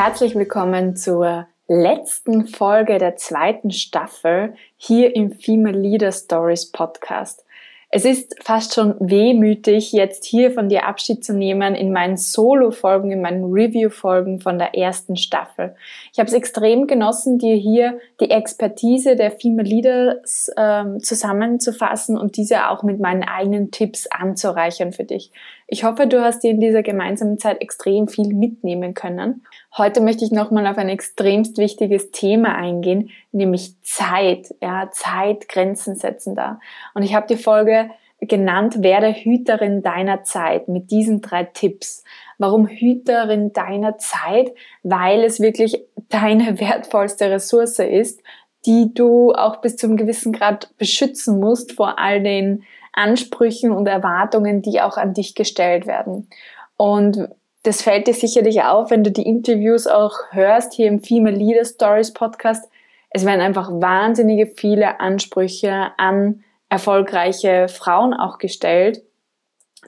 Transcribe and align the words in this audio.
Herzlich 0.00 0.36
willkommen 0.36 0.94
zur 0.94 1.48
letzten 1.66 2.46
Folge 2.46 2.98
der 2.98 3.16
zweiten 3.16 3.72
Staffel 3.72 4.54
hier 4.76 5.16
im 5.16 5.32
Female 5.32 5.76
Leader 5.76 6.12
Stories 6.12 6.70
Podcast. 6.70 7.44
Es 7.90 8.04
ist 8.04 8.36
fast 8.44 8.74
schon 8.74 8.94
wehmütig, 9.00 9.90
jetzt 9.90 10.24
hier 10.24 10.52
von 10.52 10.68
dir 10.68 10.86
Abschied 10.86 11.24
zu 11.24 11.34
nehmen 11.34 11.74
in 11.74 11.90
meinen 11.90 12.16
Solo-Folgen, 12.16 13.10
in 13.10 13.22
meinen 13.22 13.52
Review-Folgen 13.52 14.40
von 14.40 14.58
der 14.58 14.76
ersten 14.76 15.16
Staffel. 15.16 15.74
Ich 16.12 16.20
habe 16.20 16.28
es 16.28 16.34
extrem 16.34 16.86
genossen, 16.86 17.38
dir 17.38 17.56
hier 17.56 17.98
die 18.20 18.30
Expertise 18.30 19.16
der 19.16 19.32
Female 19.32 19.68
Leaders 19.68 20.48
ähm, 20.56 21.00
zusammenzufassen 21.00 22.16
und 22.16 22.36
diese 22.36 22.68
auch 22.68 22.84
mit 22.84 23.00
meinen 23.00 23.24
eigenen 23.24 23.72
Tipps 23.72 24.06
anzureichern 24.06 24.92
für 24.92 25.04
dich. 25.04 25.32
Ich 25.70 25.84
hoffe, 25.84 26.06
du 26.06 26.22
hast 26.22 26.42
dir 26.42 26.50
in 26.52 26.60
dieser 26.60 26.82
gemeinsamen 26.82 27.36
Zeit 27.36 27.60
extrem 27.60 28.08
viel 28.08 28.32
mitnehmen 28.32 28.94
können. 28.94 29.44
Heute 29.76 30.00
möchte 30.00 30.24
ich 30.24 30.30
nochmal 30.30 30.66
auf 30.66 30.78
ein 30.78 30.88
extremst 30.88 31.58
wichtiges 31.58 32.10
Thema 32.10 32.54
eingehen, 32.54 33.10
nämlich 33.32 33.74
Zeit. 33.82 34.54
Ja, 34.62 34.88
Zeit, 34.92 35.46
Grenzen 35.46 35.94
setzen 35.94 36.34
da. 36.34 36.58
Und 36.94 37.02
ich 37.02 37.14
habe 37.14 37.26
die 37.26 37.36
Folge 37.36 37.90
genannt, 38.18 38.82
werde 38.82 39.12
Hüterin 39.12 39.82
deiner 39.82 40.22
Zeit 40.24 40.68
mit 40.68 40.90
diesen 40.90 41.20
drei 41.20 41.44
Tipps. 41.44 42.02
Warum 42.38 42.66
Hüterin 42.66 43.52
deiner 43.52 43.98
Zeit? 43.98 44.50
Weil 44.82 45.22
es 45.22 45.38
wirklich 45.38 45.84
deine 46.08 46.58
wertvollste 46.60 47.30
Ressource 47.30 47.78
ist, 47.80 48.22
die 48.64 48.94
du 48.94 49.32
auch 49.32 49.60
bis 49.60 49.76
zum 49.76 49.98
gewissen 49.98 50.32
Grad 50.32 50.74
beschützen 50.78 51.38
musst 51.38 51.72
vor 51.72 51.98
all 51.98 52.22
den 52.22 52.64
Ansprüchen 52.98 53.70
und 53.70 53.86
Erwartungen, 53.86 54.60
die 54.60 54.80
auch 54.80 54.96
an 54.96 55.14
dich 55.14 55.34
gestellt 55.34 55.86
werden. 55.86 56.28
Und 56.76 57.28
das 57.62 57.82
fällt 57.82 58.06
dir 58.06 58.14
sicherlich 58.14 58.62
auf, 58.62 58.90
wenn 58.90 59.04
du 59.04 59.10
die 59.10 59.26
Interviews 59.26 59.86
auch 59.86 60.14
hörst 60.30 60.72
hier 60.72 60.88
im 60.88 61.00
Female 61.00 61.36
Leader 61.36 61.64
Stories 61.64 62.12
Podcast. 62.12 62.70
Es 63.10 63.24
werden 63.24 63.40
einfach 63.40 63.70
wahnsinnige 63.70 64.46
viele 64.46 65.00
Ansprüche 65.00 65.92
an 65.96 66.44
erfolgreiche 66.68 67.68
Frauen 67.68 68.14
auch 68.14 68.38
gestellt, 68.38 69.02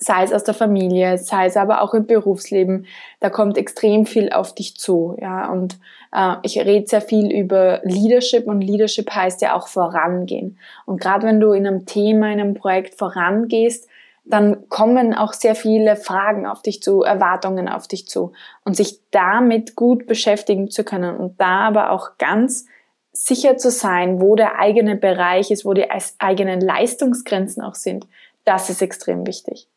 sei 0.00 0.24
es 0.24 0.32
aus 0.32 0.44
der 0.44 0.54
Familie, 0.54 1.18
sei 1.18 1.46
es 1.46 1.56
aber 1.56 1.82
auch 1.82 1.92
im 1.92 2.06
Berufsleben. 2.06 2.86
Da 3.20 3.28
kommt 3.28 3.58
extrem 3.58 4.06
viel 4.06 4.32
auf 4.32 4.54
dich 4.54 4.76
zu, 4.76 5.14
ja. 5.20 5.50
Und 5.52 5.78
äh, 6.12 6.36
ich 6.42 6.58
rede 6.58 6.86
sehr 6.88 7.02
viel 7.02 7.30
über 7.30 7.80
Leadership 7.84 8.46
und 8.46 8.62
Leadership 8.62 9.10
heißt 9.14 9.42
ja 9.42 9.54
auch 9.54 9.68
vorangehen. 9.68 10.58
Und 10.86 11.00
gerade 11.00 11.26
wenn 11.26 11.38
du 11.38 11.52
in 11.52 11.66
einem 11.66 11.84
Thema, 11.84 12.32
in 12.32 12.40
einem 12.40 12.54
Projekt 12.54 12.94
vorangehst, 12.94 13.88
dann 14.24 14.68
kommen 14.68 15.14
auch 15.14 15.32
sehr 15.32 15.54
viele 15.54 15.96
Fragen 15.96 16.46
auf 16.46 16.62
dich 16.62 16.82
zu, 16.82 17.02
Erwartungen 17.02 17.68
auf 17.68 17.86
dich 17.86 18.06
zu 18.06 18.32
und 18.64 18.76
sich 18.76 19.00
damit 19.10 19.76
gut 19.76 20.06
beschäftigen 20.06 20.70
zu 20.70 20.84
können 20.84 21.16
und 21.16 21.40
da 21.40 21.60
aber 21.60 21.90
auch 21.90 22.16
ganz 22.18 22.66
sicher 23.12 23.56
zu 23.56 23.70
sein, 23.70 24.20
wo 24.20 24.36
der 24.36 24.58
eigene 24.58 24.96
Bereich 24.96 25.50
ist, 25.50 25.64
wo 25.64 25.74
die 25.74 25.88
eigenen 26.18 26.60
Leistungsgrenzen 26.60 27.62
auch 27.62 27.74
sind, 27.74 28.06
das 28.44 28.70
ist 28.70 28.82
extrem 28.82 29.26
wichtig. 29.26 29.69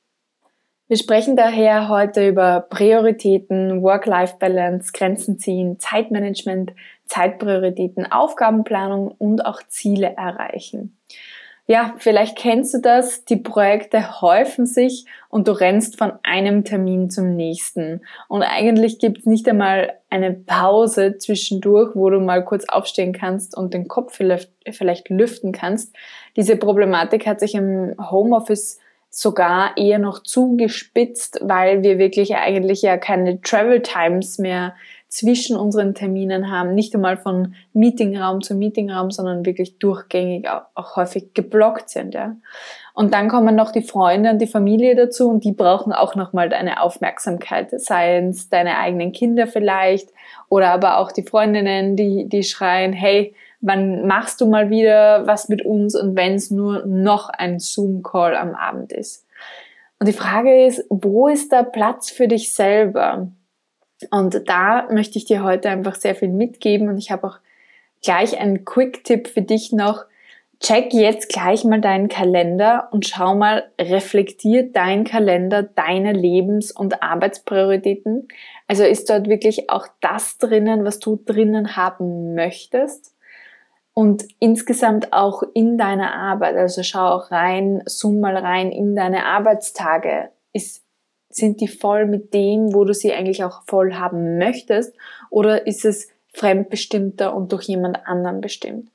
Wir 0.88 0.98
sprechen 0.98 1.36
daher 1.36 1.88
heute 1.88 2.28
über 2.28 2.60
Prioritäten, 2.60 3.82
Work-Life-Balance, 3.82 4.92
Grenzen 4.94 5.40
ziehen, 5.40 5.80
Zeitmanagement, 5.80 6.74
Zeitprioritäten, 7.06 8.12
Aufgabenplanung 8.12 9.08
und 9.10 9.46
auch 9.46 9.62
Ziele 9.68 10.14
erreichen 10.18 10.98
ja, 11.66 11.96
vielleicht 11.98 12.38
kennst 12.38 12.74
du 12.74 12.80
das, 12.80 13.24
die 13.24 13.38
Projekte 13.38 14.22
häufen 14.22 14.66
sich 14.66 15.06
und 15.30 15.48
du 15.48 15.54
rennst 15.54 15.98
von 15.98 16.12
einem 16.22 16.66
Termin 16.66 17.10
zum 17.10 17.38
nächsten. 17.38 18.02
Und 18.28 18.44
eigentlich 18.44 19.00
gibt 19.00 19.20
es 19.20 19.26
nicht 19.26 19.48
einmal 19.48 19.94
eine 20.10 20.34
Pause 20.34 21.18
zwischendurch, 21.18 21.96
wo 21.96 22.10
du 22.10 22.20
mal 22.20 22.44
kurz 22.44 22.66
aufstehen 22.68 23.14
kannst 23.14 23.56
und 23.56 23.74
den 23.74 23.88
Kopf 23.88 24.20
vielleicht 24.70 25.10
lüften 25.10 25.54
kannst. 25.54 25.96
Diese 26.36 26.58
Problematik 26.58 27.26
hat 27.26 27.40
sich 27.40 27.56
im 27.56 27.96
Homeoffice 27.98 28.80
sogar 29.16 29.78
eher 29.78 30.00
noch 30.00 30.24
zugespitzt, 30.24 31.40
weil 31.44 31.84
wir 31.84 32.00
wirklich 32.00 32.36
eigentlich 32.36 32.82
ja 32.82 32.98
keine 32.98 33.40
Travel 33.42 33.84
Times 33.84 34.40
mehr 34.40 34.74
zwischen 35.08 35.56
unseren 35.56 35.94
Terminen 35.94 36.50
haben, 36.50 36.74
nicht 36.74 36.96
einmal 36.96 37.18
von 37.18 37.54
Meetingraum 37.74 38.42
zu 38.42 38.56
Meetingraum, 38.56 39.12
sondern 39.12 39.46
wirklich 39.46 39.78
durchgängig 39.78 40.50
auch, 40.50 40.96
häufig 40.96 41.36
geblockt 41.36 41.90
sind, 41.90 42.16
ja. 42.16 42.36
Und 42.96 43.14
dann 43.14 43.30
kommen 43.30 43.56
noch 43.56 43.72
die 43.72 43.84
Freunde 43.84 44.32
und 44.32 44.40
die 44.40 44.48
Familie 44.48 44.96
dazu 44.96 45.30
und 45.30 45.44
die 45.44 45.52
brauchen 45.52 45.94
auch 45.94 46.16
nochmal 46.16 46.50
deine 46.50 46.82
Aufmerksamkeit, 46.82 47.80
seien 47.80 48.30
es 48.30 48.50
deine 48.50 48.80
eigenen 48.80 49.12
Kinder 49.12 49.46
vielleicht 49.46 50.10
oder 50.50 50.72
aber 50.72 50.98
auch 50.98 51.12
die 51.12 51.24
Freundinnen, 51.24 51.96
die, 51.96 52.28
die 52.28 52.42
schreien, 52.42 52.94
hey, 52.94 53.36
wann 53.64 54.06
machst 54.06 54.42
du 54.42 54.46
mal 54.46 54.70
wieder 54.70 55.26
was 55.26 55.48
mit 55.48 55.66
uns 55.66 55.96
und 55.96 56.18
wenn 56.18 56.34
es 56.36 56.52
nur 56.52 56.86
noch 56.86 57.30
ein 57.30 57.60
Zoom-Call 57.60 58.36
am 58.36 58.56
Abend 58.56 58.92
ist. 58.92 59.26
Und 60.00 60.08
die 60.08 60.14
Frage 60.14 60.66
ist, 60.66 60.86
wo 60.90 61.30
ist 61.30 61.54
da 61.54 61.64
Platz 61.64 62.12
für 62.12 62.28
dich 62.28 62.54
selber? 62.54 63.30
Und 64.12 64.50
da 64.50 64.90
möchte 64.92 65.18
ich 65.18 65.24
dir 65.24 65.44
heute 65.44 65.70
einfach 65.70 65.96
sehr 65.96 66.14
viel 66.14 66.28
mitgeben 66.28 66.90
und 66.90 66.98
ich 66.98 67.10
habe 67.10 67.26
auch 67.26 67.38
gleich 68.04 68.38
einen 68.38 68.66
Quick-Tipp 68.66 69.30
für 69.30 69.42
dich 69.42 69.72
noch. 69.72 70.04
Check 70.60 70.94
jetzt 70.94 71.30
gleich 71.30 71.64
mal 71.64 71.80
deinen 71.80 72.10
Kalender 72.10 72.90
und 72.92 73.08
schau 73.08 73.34
mal, 73.34 73.72
reflektiert 73.80 74.76
dein 74.76 75.06
Kalender 75.06 75.64
deine 75.64 76.12
Lebens- 76.12 76.72
und 76.72 77.02
Arbeitsprioritäten? 77.02 78.28
Also 78.68 78.84
ist 78.84 79.10
dort 79.10 79.30
wirklich 79.30 79.70
auch 79.70 79.88
das 80.02 80.38
drinnen, 80.38 80.84
was 80.84 81.00
du 81.00 81.18
drinnen 81.26 81.78
haben 81.78 82.36
möchtest? 82.36 83.13
Und 83.94 84.26
insgesamt 84.40 85.14
auch 85.14 85.44
in 85.54 85.78
deiner 85.78 86.14
Arbeit, 86.14 86.56
also 86.56 86.82
schau 86.82 87.10
auch 87.10 87.32
rein, 87.32 87.84
zoom 87.86 88.20
mal 88.20 88.36
rein 88.36 88.72
in 88.72 88.96
deine 88.96 89.26
Arbeitstage. 89.26 90.30
Ist 90.52 90.84
sind 91.36 91.62
die 91.62 91.68
voll 91.68 92.06
mit 92.06 92.34
dem, 92.34 92.74
wo 92.74 92.86
du 92.86 92.94
sie 92.94 93.12
eigentlich 93.14 93.44
auch 93.44 93.64
voll 93.66 93.96
haben 93.96 94.38
möchtest? 94.38 94.96
Oder 95.30 95.68
ist 95.68 95.86
es 95.86 96.10
fremdbestimmter 96.34 97.36
und 97.36 97.52
durch 97.52 97.64
jemand 97.64 98.08
anderen 98.08 98.42
bestimmt? 98.42 98.90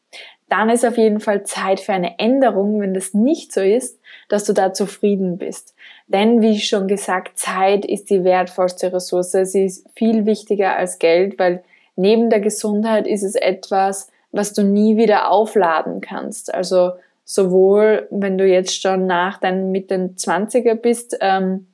Dann 0.49 0.71
ist 0.71 0.87
auf 0.87 0.97
jeden 0.97 1.21
Fall 1.21 1.43
Zeit 1.43 1.79
für 1.79 1.93
eine 1.93 2.19
Änderung, 2.19 2.81
wenn 2.81 2.95
das 2.95 3.13
nicht 3.13 3.53
so 3.53 3.61
ist, 3.61 4.01
dass 4.31 4.45
du 4.45 4.55
da 4.55 4.73
zufrieden 4.73 5.37
bist. 5.37 5.75
Denn 6.07 6.41
wie 6.41 6.59
schon 6.59 6.89
gesagt, 6.89 7.39
Zeit 7.39 7.85
ist 7.85 8.09
die 8.09 8.25
wertvollste 8.25 8.93
Ressource. 8.93 9.33
Sie 9.33 9.67
ist 9.67 9.87
viel 9.95 10.25
wichtiger 10.25 10.77
als 10.77 10.99
Geld, 10.99 11.39
weil 11.39 11.63
neben 11.97 12.31
der 12.31 12.41
Gesundheit 12.41 13.07
ist 13.07 13.25
es 13.25 13.35
etwas, 13.35 14.11
was 14.31 14.53
du 14.53 14.63
nie 14.63 14.97
wieder 14.97 15.31
aufladen 15.31 16.01
kannst. 16.01 16.53
Also 16.55 16.93
sowohl, 17.25 18.09
wenn 18.11 18.39
du 18.39 18.47
jetzt 18.47 18.81
schon 18.81 19.07
nach 19.07 19.39
deinen 19.39 19.71
Mitte 19.71 20.15
20er 20.17 20.75
bist, 20.75 21.17
ähm, 21.21 21.67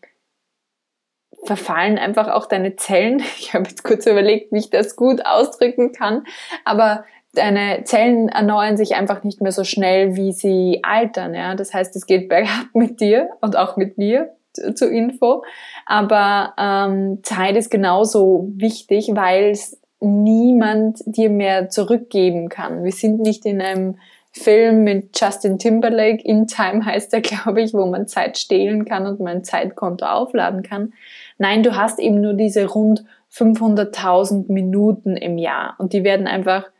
verfallen 1.44 1.98
einfach 1.98 2.28
auch 2.28 2.46
deine 2.46 2.76
Zellen. 2.76 3.22
Ich 3.38 3.54
habe 3.54 3.68
jetzt 3.68 3.84
kurz 3.84 4.06
überlegt, 4.06 4.52
wie 4.52 4.58
ich 4.58 4.70
das 4.70 4.96
gut 4.96 5.24
ausdrücken 5.24 5.92
kann, 5.92 6.24
aber 6.64 7.04
deine 7.34 7.84
Zellen 7.84 8.28
erneuern 8.28 8.76
sich 8.76 8.94
einfach 8.94 9.24
nicht 9.24 9.40
mehr 9.40 9.52
so 9.52 9.64
schnell, 9.64 10.16
wie 10.16 10.32
sie 10.32 10.80
altern. 10.82 11.34
Ja? 11.34 11.54
Das 11.54 11.74
heißt, 11.74 11.94
es 11.96 12.06
geht 12.06 12.28
bergab 12.28 12.66
mit 12.74 13.00
dir 13.00 13.30
und 13.40 13.56
auch 13.56 13.76
mit 13.76 13.98
mir 13.98 14.34
zur 14.74 14.90
Info. 14.90 15.44
Aber 15.86 16.54
ähm, 16.58 17.20
Zeit 17.22 17.56
ist 17.56 17.70
genauso 17.70 18.48
wichtig, 18.54 19.10
weil 19.14 19.50
es 19.50 19.80
niemand 20.04 21.02
dir 21.06 21.30
mehr 21.30 21.68
zurückgeben 21.68 22.48
kann. 22.48 22.84
Wir 22.84 22.92
sind 22.92 23.20
nicht 23.20 23.44
in 23.46 23.60
einem 23.60 23.96
Film 24.32 24.82
mit 24.82 25.18
Justin 25.18 25.58
Timberlake, 25.58 26.22
In 26.24 26.46
Time 26.46 26.84
heißt 26.84 27.14
er, 27.14 27.20
glaube 27.22 27.62
ich, 27.62 27.72
wo 27.72 27.86
man 27.86 28.08
Zeit 28.08 28.36
stehlen 28.36 28.84
kann 28.84 29.06
und 29.06 29.20
mein 29.20 29.44
Zeitkonto 29.44 30.04
aufladen 30.04 30.62
kann. 30.62 30.92
Nein, 31.38 31.62
du 31.62 31.76
hast 31.76 31.98
eben 31.98 32.20
nur 32.20 32.34
diese 32.34 32.66
rund 32.66 33.04
500.000 33.32 34.52
Minuten 34.52 35.16
im 35.16 35.38
Jahr 35.38 35.74
und 35.78 35.92
die 35.92 36.04
werden 36.04 36.26
einfach 36.26 36.70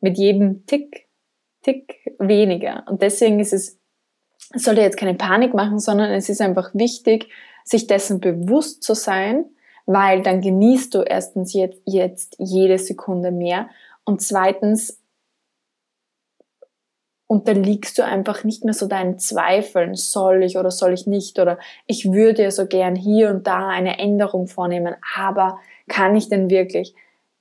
mit 0.00 0.18
jedem 0.18 0.66
Tick, 0.66 1.06
Tick 1.62 2.14
weniger. 2.18 2.84
Und 2.88 3.02
deswegen 3.02 3.40
ist 3.40 3.52
es, 3.52 3.78
sollte 4.54 4.80
jetzt 4.80 4.98
keine 4.98 5.14
Panik 5.14 5.54
machen, 5.54 5.78
sondern 5.78 6.10
es 6.10 6.28
ist 6.28 6.40
einfach 6.40 6.70
wichtig, 6.74 7.28
sich 7.64 7.86
dessen 7.86 8.20
bewusst 8.20 8.82
zu 8.82 8.94
sein, 8.94 9.44
weil 9.86 10.22
dann 10.22 10.40
genießt 10.40 10.94
du 10.94 11.02
erstens 11.02 11.52
jetzt, 11.52 11.80
jetzt 11.84 12.36
jede 12.38 12.78
Sekunde 12.78 13.30
mehr 13.30 13.68
und 14.04 14.20
zweitens 14.22 14.98
unterliegst 17.32 17.96
du 17.96 18.04
einfach 18.04 18.44
nicht 18.44 18.62
mehr 18.64 18.74
so 18.74 18.86
deinen 18.86 19.18
Zweifeln, 19.18 19.94
soll 19.94 20.42
ich 20.42 20.58
oder 20.58 20.70
soll 20.70 20.92
ich 20.92 21.06
nicht 21.06 21.38
oder 21.38 21.58
ich 21.86 22.12
würde 22.12 22.42
ja 22.42 22.50
so 22.50 22.66
gern 22.66 22.94
hier 22.94 23.30
und 23.30 23.46
da 23.46 23.68
eine 23.68 23.98
Änderung 23.98 24.48
vornehmen, 24.48 24.96
aber 25.16 25.58
kann 25.88 26.14
ich 26.14 26.28
denn 26.28 26.50
wirklich? 26.50 26.94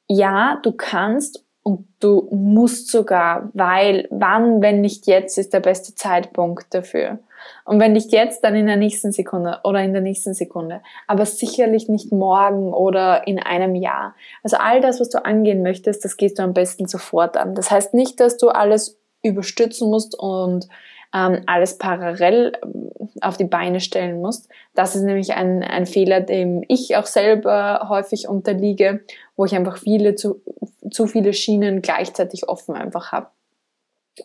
Ja, 0.08 0.60
du 0.64 0.72
kannst 0.72 1.44
und 1.64 1.88
du 2.00 2.28
musst 2.32 2.90
sogar, 2.90 3.50
weil 3.54 4.08
wann, 4.12 4.62
wenn 4.62 4.82
nicht 4.82 5.08
jetzt, 5.08 5.38
ist 5.38 5.54
der 5.54 5.60
beste 5.60 5.94
Zeitpunkt 5.94 6.74
dafür. 6.74 7.20
Und 7.66 7.80
wenn 7.80 7.94
nicht 7.94 8.12
jetzt, 8.12 8.44
dann 8.44 8.56
in 8.56 8.68
der 8.68 8.78
nächsten 8.78 9.12
Sekunde 9.12 9.60
oder 9.64 9.82
in 9.82 9.94
der 9.94 10.02
nächsten 10.02 10.34
Sekunde. 10.34 10.82
Aber 11.08 11.26
sicherlich 11.26 11.90
nicht 11.90 12.12
morgen 12.12 12.74
oder 12.74 13.28
in 13.28 13.40
einem 13.40 13.76
Jahr. 13.76 14.16
Also 14.44 14.58
all 14.58 14.82
das, 14.82 15.00
was 15.00 15.10
du 15.10 15.24
angehen 15.24 15.64
möchtest, 15.64 16.04
das 16.06 16.18
gehst 16.18 16.40
du 16.40 16.44
am 16.44 16.54
besten 16.54 16.88
sofort 16.88 17.38
an. 17.38 17.56
Das 17.56 17.72
heißt 17.72 17.94
nicht, 17.94 18.20
dass 18.20 18.38
du 18.38 18.50
alles 18.50 19.00
überstützen 19.24 19.90
musst 19.90 20.18
und 20.18 20.68
ähm, 21.14 21.44
alles 21.46 21.78
parallel 21.78 22.54
ähm, 22.64 22.92
auf 23.22 23.38
die 23.38 23.46
Beine 23.46 23.80
stellen 23.80 24.22
musst. 24.22 24.50
Das 24.74 24.96
ist 24.96 25.04
nämlich 25.04 25.34
ein, 25.34 25.64
ein 25.64 25.86
Fehler, 25.86 26.22
dem 26.22 26.64
ich 26.68 26.96
auch 26.96 27.06
selber 27.06 27.88
häufig 27.90 28.28
unterliege, 28.28 29.02
wo 29.36 29.46
ich 29.46 29.56
einfach 29.56 29.78
viele 29.78 30.16
zu, 30.16 30.42
zu 30.90 31.08
viele 31.08 31.34
Schienen 31.34 31.82
gleichzeitig 31.82 32.48
offen 32.48 32.76
einfach 32.76 33.12
habe. 33.12 33.28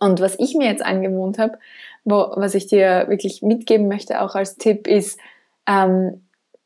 Und 0.01 0.21
was 0.21 0.39
ich 0.39 0.55
mir 0.55 0.67
jetzt 0.67 0.85
angewohnt 0.85 1.39
habe, 1.39 1.59
wo, 2.07 2.33
was 2.37 2.55
ich 2.55 2.69
dir 2.69 3.07
wirklich 3.09 3.43
mitgeben 3.43 3.89
möchte, 3.89 4.23
auch 4.23 4.35
als 4.35 4.57
Tipp, 4.57 4.87
ist 4.87 5.19
ähm, 5.69 6.23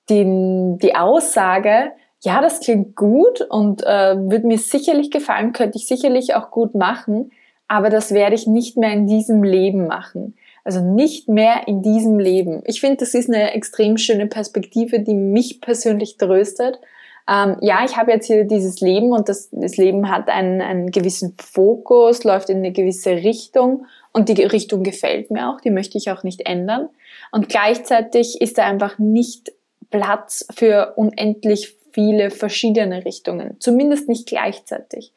die, 0.08 0.78
die 0.78 0.94
Aussage, 0.94 1.92
ja, 2.22 2.42
das 2.42 2.60
klingt 2.60 2.94
gut 2.94 3.40
und 3.40 3.82
äh, 3.82 4.16
würde 4.16 4.46
mir 4.46 4.58
sicherlich 4.58 5.10
gefallen, 5.10 5.52
könnte 5.52 5.78
ich 5.78 5.86
sicherlich 5.86 6.34
auch 6.34 6.50
gut 6.50 6.74
machen, 6.74 7.32
aber 7.66 7.88
das 7.88 8.12
werde 8.12 8.34
ich 8.34 8.46
nicht 8.46 8.76
mehr 8.76 8.92
in 8.92 9.06
diesem 9.06 9.42
Leben 9.42 9.86
machen. 9.86 10.36
Also 10.62 10.80
nicht 10.82 11.28
mehr 11.28 11.66
in 11.66 11.82
diesem 11.82 12.18
Leben. 12.18 12.62
Ich 12.66 12.80
finde, 12.80 12.98
das 12.98 13.14
ist 13.14 13.30
eine 13.30 13.54
extrem 13.54 13.96
schöne 13.96 14.26
Perspektive, 14.26 15.00
die 15.00 15.14
mich 15.14 15.62
persönlich 15.62 16.18
tröstet. 16.18 16.78
Ähm, 17.26 17.56
ja, 17.62 17.84
ich 17.86 17.96
habe 17.96 18.10
jetzt 18.10 18.26
hier 18.26 18.44
dieses 18.44 18.80
Leben 18.80 19.12
und 19.12 19.30
das, 19.30 19.48
das 19.52 19.78
Leben 19.78 20.10
hat 20.10 20.28
einen, 20.28 20.60
einen 20.60 20.90
gewissen 20.90 21.34
Fokus, 21.38 22.24
läuft 22.24 22.50
in 22.50 22.58
eine 22.58 22.72
gewisse 22.72 23.12
Richtung 23.12 23.86
und 24.12 24.28
die 24.28 24.42
Richtung 24.42 24.82
gefällt 24.82 25.30
mir 25.30 25.48
auch, 25.48 25.60
die 25.60 25.70
möchte 25.70 25.98
ich 25.98 26.10
auch 26.10 26.22
nicht 26.22 26.46
ändern. 26.46 26.88
Und 27.30 27.48
gleichzeitig 27.48 28.40
ist 28.40 28.58
da 28.58 28.64
einfach 28.64 28.98
nicht 28.98 29.52
Platz 29.90 30.46
für 30.54 30.94
unendlich 30.96 31.76
viele 31.92 32.30
verschiedene 32.30 33.04
Richtungen, 33.04 33.56
zumindest 33.60 34.08
nicht 34.08 34.26
gleichzeitig. 34.26 35.12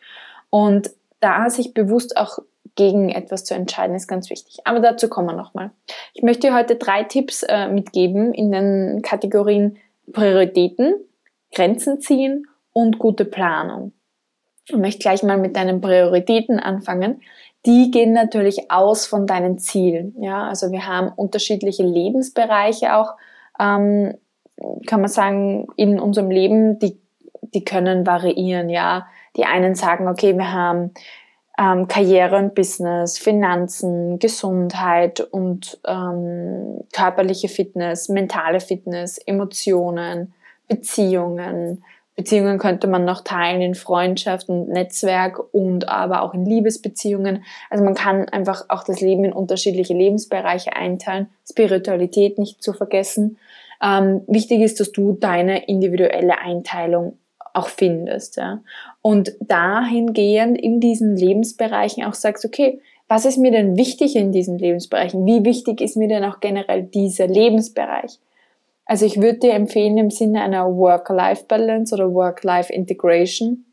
Und 0.50 0.92
da 1.20 1.50
sich 1.50 1.74
bewusst 1.74 2.18
auch 2.18 2.40
gegen 2.76 3.10
etwas 3.10 3.44
zu 3.44 3.54
entscheiden, 3.54 3.96
ist 3.96 4.08
ganz 4.08 4.30
wichtig. 4.30 4.58
Aber 4.66 4.80
dazu 4.80 5.08
kommen 5.08 5.28
wir 5.28 5.36
nochmal. 5.36 5.72
Ich 6.14 6.24
möchte 6.24 6.48
dir 6.48 6.56
heute 6.56 6.76
drei 6.76 7.04
Tipps 7.04 7.44
äh, 7.44 7.68
mitgeben 7.68 8.34
in 8.34 8.52
den 8.52 9.02
Kategorien 9.02 9.78
Prioritäten, 10.12 10.96
Grenzen 11.54 12.02
ziehen 12.02 12.48
und 12.72 13.00
gute 13.00 13.26
Planung. 13.26 13.94
Ich 14.66 14.76
möchte 14.76 15.00
gleich 15.00 15.24
mal 15.24 15.38
mit 15.38 15.56
deinen 15.56 15.82
Prioritäten 15.82 16.60
anfangen. 16.60 17.22
Die 17.66 17.92
gehen 17.92 18.14
natürlich 18.14 18.70
aus 18.72 19.06
von 19.06 19.26
deinen 19.26 19.58
Zielen. 19.58 20.16
Ja, 20.20 20.48
also 20.48 20.72
wir 20.72 20.86
haben 20.86 21.10
unterschiedliche 21.16 21.84
Lebensbereiche 21.84 22.96
auch, 22.96 23.14
ähm, 23.60 24.16
kann 24.86 25.02
man 25.02 25.10
sagen, 25.10 25.68
in 25.78 26.00
unserem 26.00 26.30
Leben, 26.30 26.80
die, 26.80 27.00
die 27.54 27.64
können 27.64 28.06
variieren. 28.06 28.70
Ja, 28.70 29.08
die 29.38 29.46
einen 29.46 29.76
sagen, 29.76 30.08
okay, 30.08 30.38
wir 30.38 30.52
haben 30.52 30.92
ähm, 31.58 31.88
Karriere 31.88 32.38
und 32.38 32.56
Business, 32.56 33.18
Finanzen, 33.18 34.20
Gesundheit 34.20 35.22
und 35.22 35.80
ähm, 35.88 36.82
körperliche 36.92 37.48
Fitness, 37.48 38.10
mentale 38.10 38.60
Fitness, 38.60 39.18
Emotionen, 39.20 40.34
Beziehungen. 40.68 41.84
Beziehungen 42.16 42.60
könnte 42.60 42.88
man 42.88 43.06
noch 43.06 43.22
teilen 43.22 43.62
in 43.62 43.76
Freundschaft 43.76 44.48
und 44.48 44.70
Netzwerk 44.70 45.40
und 45.52 45.90
aber 45.90 46.22
auch 46.22 46.34
in 46.34 46.46
Liebesbeziehungen. 46.46 47.44
Also 47.72 47.84
man 47.84 47.96
kann 47.96 48.30
einfach 48.30 48.66
auch 48.70 48.84
das 48.84 49.02
Leben 49.02 49.26
in 49.26 49.34
unterschiedliche 49.34 49.96
Lebensbereiche 49.96 50.76
einteilen. 50.76 51.30
Spiritualität 51.50 52.38
nicht 52.38 52.62
zu 52.62 52.74
vergessen. 52.74 53.38
Ähm, 53.82 54.22
wichtig 54.28 54.62
ist, 54.62 54.80
dass 54.80 54.92
du 54.92 55.14
deine 55.14 55.66
individuelle 55.68 56.38
Einteilung 56.38 57.18
auch 57.54 57.68
findest. 57.68 58.38
Ja? 58.38 58.62
Und 59.02 59.34
dahingehend 59.40 60.60
in 60.60 60.80
diesen 60.80 61.16
Lebensbereichen 61.16 62.04
auch 62.04 62.14
sagst, 62.14 62.46
okay, 62.46 62.80
was 63.08 63.26
ist 63.26 63.38
mir 63.38 63.52
denn 63.52 63.76
wichtig 63.78 64.16
in 64.16 64.32
diesen 64.32 64.58
Lebensbereichen? 64.58 65.26
Wie 65.26 65.44
wichtig 65.44 65.82
ist 65.82 65.98
mir 65.98 66.08
denn 66.08 66.24
auch 66.24 66.40
generell 66.40 66.84
dieser 66.84 67.28
Lebensbereich? 67.28 68.20
Also 68.86 69.06
ich 69.06 69.22
würde 69.22 69.40
dir 69.40 69.54
empfehlen, 69.54 69.98
im 69.98 70.10
Sinne 70.10 70.42
einer 70.42 70.66
Work-Life-Balance 70.66 71.96
oder 71.96 72.14
Work-Life-Integration, 72.14 73.66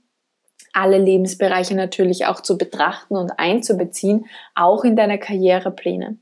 alle 0.72 0.98
Lebensbereiche 0.98 1.74
natürlich 1.74 2.26
auch 2.26 2.40
zu 2.40 2.56
betrachten 2.56 3.16
und 3.16 3.32
einzubeziehen, 3.38 4.26
auch 4.54 4.84
in 4.84 4.94
deine 4.94 5.18
Karrierepläne. 5.18 6.18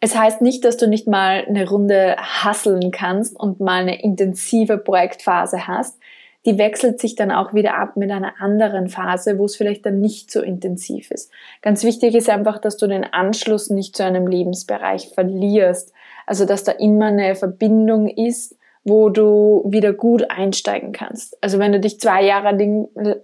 Es 0.00 0.16
heißt 0.16 0.40
nicht, 0.40 0.64
dass 0.64 0.76
du 0.76 0.88
nicht 0.88 1.06
mal 1.06 1.44
eine 1.46 1.68
Runde 1.68 2.16
hasseln 2.18 2.90
kannst 2.90 3.38
und 3.38 3.60
mal 3.60 3.82
eine 3.82 4.02
intensive 4.02 4.78
Projektphase 4.78 5.66
hast 5.66 5.98
die 6.46 6.58
wechselt 6.58 7.00
sich 7.00 7.16
dann 7.16 7.32
auch 7.32 7.54
wieder 7.54 7.76
ab 7.76 7.96
mit 7.96 8.10
einer 8.12 8.40
anderen 8.40 8.88
Phase, 8.88 9.36
wo 9.38 9.46
es 9.46 9.56
vielleicht 9.56 9.84
dann 9.84 10.00
nicht 10.00 10.30
so 10.30 10.40
intensiv 10.40 11.10
ist. 11.10 11.32
Ganz 11.60 11.82
wichtig 11.82 12.14
ist 12.14 12.30
einfach, 12.30 12.58
dass 12.58 12.76
du 12.76 12.86
den 12.86 13.02
Anschluss 13.02 13.68
nicht 13.68 13.96
zu 13.96 14.04
einem 14.04 14.28
Lebensbereich 14.28 15.10
verlierst. 15.12 15.92
Also, 16.26 16.44
dass 16.44 16.64
da 16.64 16.72
immer 16.72 17.06
eine 17.06 17.34
Verbindung 17.34 18.08
ist, 18.08 18.56
wo 18.88 19.08
du 19.08 19.64
wieder 19.66 19.92
gut 19.92 20.30
einsteigen 20.30 20.92
kannst. 20.92 21.36
Also 21.42 21.58
wenn 21.58 21.72
du 21.72 21.80
dich 21.80 21.98
zwei 21.98 22.22
Jahre 22.22 22.56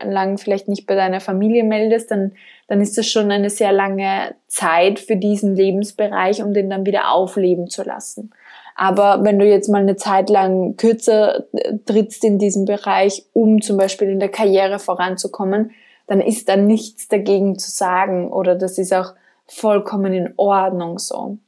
lang 0.03 0.37
vielleicht 0.37 0.67
nicht 0.67 0.89
bei 0.89 0.97
deiner 0.97 1.21
Familie 1.21 1.63
meldest, 1.63 2.11
dann, 2.11 2.33
dann 2.67 2.81
ist 2.81 2.99
das 2.99 3.07
schon 3.07 3.31
eine 3.31 3.49
sehr 3.49 3.71
lange 3.71 4.35
Zeit 4.49 4.99
für 4.99 5.15
diesen 5.15 5.55
Lebensbereich, 5.55 6.43
um 6.43 6.53
den 6.53 6.69
dann 6.69 6.85
wieder 6.85 7.13
aufleben 7.13 7.69
zu 7.69 7.85
lassen. 7.85 8.33
Aber 8.75 9.23
wenn 9.23 9.39
du 9.39 9.47
jetzt 9.47 9.69
mal 9.69 9.83
eine 9.83 9.95
Zeit 9.95 10.31
lang 10.31 10.77
kürzer 10.77 11.45
äh, 11.53 11.79
trittst 11.87 12.25
in 12.25 12.41
diesem 12.41 12.65
Bereich, 12.65 13.25
um 13.33 13.63
zum 13.63 13.77
Beispiel 13.77 14.09
in 14.09 14.19
der 14.19 14.31
Karriere 14.31 14.81
voranzukommen, 14.81 15.71
dann 16.09 16.21
ist 16.21 16.49
da 16.49 16.57
nichts 16.57 17.07
dagegen 17.07 17.57
zu 17.57 17.71
sagen 17.71 18.33
oder 18.33 18.57
das 18.57 18.79
ist 18.79 18.93
auch 18.93 19.15
vollkommen 19.47 20.13
in 20.13 20.35
Ordnung 20.37 20.99
so. 20.99 21.39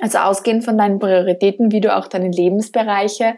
Also 0.00 0.18
ausgehend 0.18 0.64
von 0.64 0.78
deinen 0.78 0.98
Prioritäten, 0.98 1.72
wie 1.72 1.80
du 1.80 1.94
auch 1.94 2.08
deine 2.08 2.30
Lebensbereiche 2.30 3.34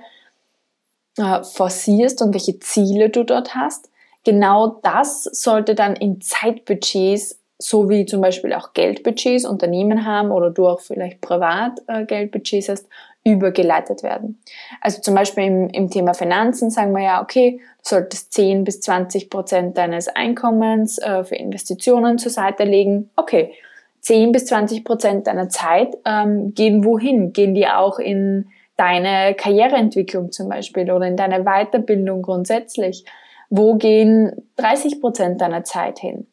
äh, 1.19 1.43
forcierst 1.43 2.23
und 2.23 2.33
welche 2.35 2.61
Ziele 2.61 3.11
du 3.11 3.25
dort 3.25 3.55
hast, 3.55 3.91
genau 4.25 4.79
das 4.83 5.25
sollte 5.25 5.75
dann 5.75 5.97
in 5.97 6.21
Zeitbudgets 6.21 7.39
so 7.63 7.89
wie 7.89 8.05
zum 8.07 8.21
Beispiel 8.21 8.53
auch 8.55 8.73
Geldbudgets 8.73 9.45
Unternehmen 9.45 10.05
haben 10.05 10.31
oder 10.31 10.51
du 10.51 10.67
auch 10.67 10.81
vielleicht 10.81 11.21
privat 11.21 11.81
äh, 11.87 12.05
Geldbudgets 12.05 12.69
hast, 12.69 12.87
übergeleitet 13.25 14.03
werden. 14.03 14.43
Also 14.81 15.01
zum 15.01 15.15
Beispiel 15.15 15.45
im, 15.45 15.69
im 15.69 15.91
Thema 15.91 16.13
Finanzen 16.13 16.71
sagen 16.71 16.93
wir 16.93 17.05
ja, 17.05 17.23
okay, 17.23 17.61
du 17.61 17.89
solltest 17.89 18.33
10 18.33 18.65
bis 18.65 18.81
20 18.81 19.31
Prozent 19.31 19.79
deines 19.79 20.09
Einkommens 20.09 20.99
äh, 20.99 21.23
für 21.23 21.37
Investitionen 21.37 22.19
zur 22.19 22.33
Seite 22.33 22.65
legen. 22.65 23.11
Okay, 23.15 23.55
10 24.03 24.33
bis 24.33 24.47
20 24.47 24.85
Prozent 24.85 25.27
deiner 25.27 25.49
Zeit 25.49 25.97
ähm, 26.05 26.55
gehen 26.55 26.85
wohin? 26.85 27.33
Gehen 27.33 27.55
die 27.55 27.67
auch 27.67 27.99
in 27.99 28.51
deine 28.77 29.35
Karriereentwicklung 29.35 30.31
zum 30.31 30.49
Beispiel 30.49 30.91
oder 30.91 31.07
in 31.07 31.17
deine 31.17 31.45
Weiterbildung 31.45 32.23
grundsätzlich? 32.23 33.05
Wo 33.51 33.75
gehen 33.75 34.33
30 34.57 35.01
Prozent 35.01 35.41
deiner 35.41 35.65
Zeit 35.65 35.99
hin? 35.99 36.27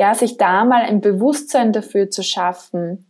ja, 0.00 0.14
sich 0.14 0.38
da 0.38 0.64
mal 0.64 0.80
ein 0.80 1.02
Bewusstsein 1.02 1.74
dafür 1.74 2.08
zu 2.08 2.22
schaffen, 2.22 3.06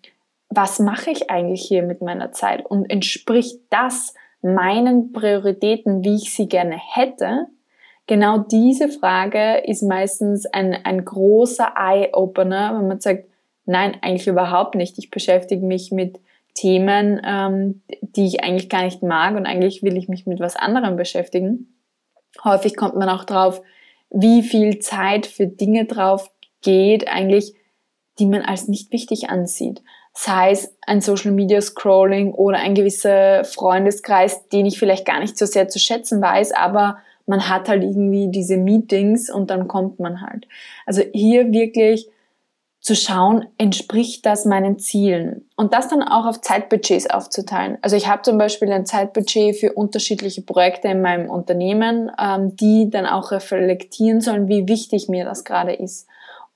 was 0.48 0.80
mache 0.80 1.12
ich 1.12 1.30
eigentlich 1.30 1.62
hier 1.62 1.84
mit 1.84 2.02
meiner 2.02 2.32
Zeit 2.32 2.66
und 2.66 2.90
entspricht 2.90 3.60
das 3.70 4.12
meinen 4.42 5.12
Prioritäten, 5.12 6.02
wie 6.02 6.16
ich 6.16 6.34
sie 6.34 6.48
gerne 6.48 6.76
hätte? 6.76 7.46
Genau 8.08 8.38
diese 8.38 8.88
Frage 8.88 9.58
ist 9.58 9.84
meistens 9.84 10.46
ein, 10.46 10.76
ein 10.82 11.04
großer 11.04 11.74
Eye-Opener, 11.76 12.76
wenn 12.76 12.88
man 12.88 13.00
sagt, 13.00 13.26
nein, 13.64 13.96
eigentlich 14.02 14.26
überhaupt 14.26 14.74
nicht. 14.74 14.98
Ich 14.98 15.10
beschäftige 15.10 15.64
mich 15.64 15.90
mit 15.90 16.20
Themen, 16.54 17.20
ähm, 17.24 17.82
die 18.02 18.26
ich 18.26 18.42
eigentlich 18.42 18.68
gar 18.68 18.82
nicht 18.82 19.02
mag 19.02 19.36
und 19.36 19.46
eigentlich 19.46 19.82
will 19.82 19.96
ich 19.96 20.08
mich 20.08 20.26
mit 20.26 20.40
was 20.40 20.56
anderem 20.56 20.96
beschäftigen. 20.96 21.74
Häufig 22.44 22.76
kommt 22.76 22.96
man 22.96 23.08
auch 23.08 23.24
drauf, 23.24 23.62
wie 24.10 24.42
viel 24.42 24.78
Zeit 24.80 25.26
für 25.26 25.46
Dinge 25.46 25.84
drauf 25.84 26.30
geht, 26.62 27.08
eigentlich, 27.08 27.54
die 28.18 28.26
man 28.26 28.42
als 28.42 28.68
nicht 28.68 28.92
wichtig 28.92 29.30
ansieht. 29.30 29.82
Sei 30.12 30.50
es 30.50 30.76
ein 30.86 31.00
Social 31.00 31.30
Media 31.30 31.60
Scrolling 31.60 32.32
oder 32.32 32.58
ein 32.58 32.74
gewisser 32.74 33.44
Freundeskreis, 33.44 34.48
den 34.48 34.66
ich 34.66 34.78
vielleicht 34.78 35.06
gar 35.06 35.20
nicht 35.20 35.38
so 35.38 35.46
sehr 35.46 35.68
zu 35.68 35.78
schätzen 35.78 36.20
weiß, 36.20 36.52
aber 36.52 36.98
man 37.26 37.48
hat 37.48 37.68
halt 37.68 37.84
irgendwie 37.84 38.28
diese 38.28 38.56
Meetings 38.56 39.30
und 39.30 39.50
dann 39.50 39.68
kommt 39.68 40.00
man 40.00 40.20
halt. 40.20 40.48
Also 40.84 41.02
hier 41.12 41.52
wirklich 41.52 42.08
zu 42.80 42.96
schauen, 42.96 43.46
entspricht 43.58 44.24
das 44.24 44.46
meinen 44.46 44.78
Zielen? 44.78 45.48
Und 45.56 45.74
das 45.74 45.88
dann 45.88 46.02
auch 46.02 46.26
auf 46.26 46.40
Zeitbudgets 46.40 47.10
aufzuteilen. 47.10 47.78
Also 47.82 47.96
ich 47.96 48.08
habe 48.08 48.22
zum 48.22 48.38
Beispiel 48.38 48.72
ein 48.72 48.86
Zeitbudget 48.86 49.56
für 49.56 49.72
unterschiedliche 49.72 50.42
Projekte 50.42 50.88
in 50.88 51.02
meinem 51.02 51.28
Unternehmen, 51.28 52.10
ähm, 52.18 52.56
die 52.56 52.88
dann 52.90 53.06
auch 53.06 53.32
reflektieren 53.32 54.20
sollen, 54.20 54.48
wie 54.48 54.66
wichtig 54.66 55.08
mir 55.08 55.24
das 55.24 55.44
gerade 55.44 55.72
ist 55.72 56.08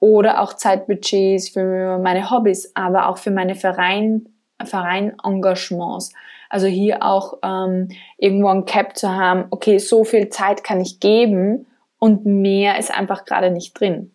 oder 0.05 0.43
auch 0.43 0.53
Zeitbudgets 0.53 1.49
für 1.49 1.99
meine 1.99 2.31
Hobbys, 2.31 2.73
aber 2.75 3.09
auch 3.09 3.17
für 3.17 3.31
meine 3.31 3.55
Verein, 3.55 4.29
Verein-Engagements. 4.63 6.13
Also 6.51 6.67
hier 6.67 7.03
auch 7.03 7.39
ähm, 7.43 7.89
irgendwo 8.19 8.49
ein 8.49 8.67
Cap 8.67 8.99
zu 8.99 9.09
haben, 9.09 9.47
okay, 9.51 9.79
so 9.79 10.05
viel 10.05 10.29
Zeit 10.29 10.63
kann 10.63 10.81
ich 10.81 11.01
geben 11.01 11.67
und 11.99 12.27
mehr 12.27 12.79
ist 12.79 12.97
einfach 12.97 13.25
gerade 13.25 13.51
nicht 13.51 13.79
drin. 13.81 14.14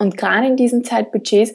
Und 0.00 0.16
gerade 0.16 0.46
in 0.46 0.56
diesen 0.56 0.82
Zeitbudgets, 0.82 1.54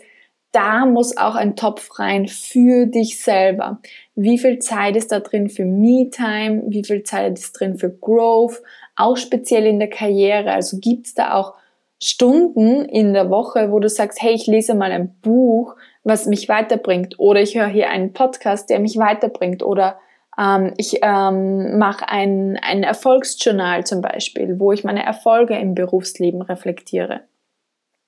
da 0.51 0.85
muss 0.85 1.17
auch 1.17 1.35
ein 1.35 1.55
Topf 1.55 1.99
rein 1.99 2.27
für 2.27 2.85
dich 2.85 3.19
selber. 3.21 3.79
Wie 4.13 4.37
viel 4.37 4.59
Zeit 4.59 4.95
ist 4.95 5.11
da 5.11 5.19
drin 5.19 5.49
für 5.49 5.65
Me-Time? 5.65 6.63
Wie 6.67 6.83
viel 6.85 7.03
Zeit 7.03 7.37
ist 7.37 7.59
drin 7.59 7.75
für 7.77 7.89
Growth? 7.89 8.61
Auch 8.95 9.17
speziell 9.17 9.65
in 9.65 9.79
der 9.79 9.89
Karriere. 9.89 10.53
Also 10.53 10.77
gibt 10.79 11.07
es 11.07 11.13
da 11.15 11.33
auch 11.33 11.55
Stunden 12.01 12.85
in 12.85 13.13
der 13.13 13.31
Woche, 13.31 13.71
wo 13.71 13.79
du 13.79 13.89
sagst, 13.89 14.21
hey, 14.21 14.33
ich 14.33 14.45
lese 14.45 14.75
mal 14.75 14.91
ein 14.91 15.15
Buch, 15.21 15.75
was 16.03 16.27
mich 16.27 16.47
weiterbringt. 16.47 17.19
Oder 17.19 17.41
ich 17.41 17.57
höre 17.57 17.67
hier 17.67 17.89
einen 17.89 18.13
Podcast, 18.13 18.69
der 18.69 18.79
mich 18.79 18.95
weiterbringt. 18.97 19.63
Oder 19.63 19.97
ähm, 20.39 20.73
ich 20.77 20.99
ähm, 21.01 21.79
mache 21.79 22.07
ein, 22.07 22.59
ein 22.61 22.83
Erfolgsjournal 22.83 23.85
zum 23.85 24.01
Beispiel, 24.01 24.59
wo 24.59 24.71
ich 24.71 24.83
meine 24.83 25.03
Erfolge 25.03 25.57
im 25.57 25.73
Berufsleben 25.73 26.43
reflektiere. 26.43 27.21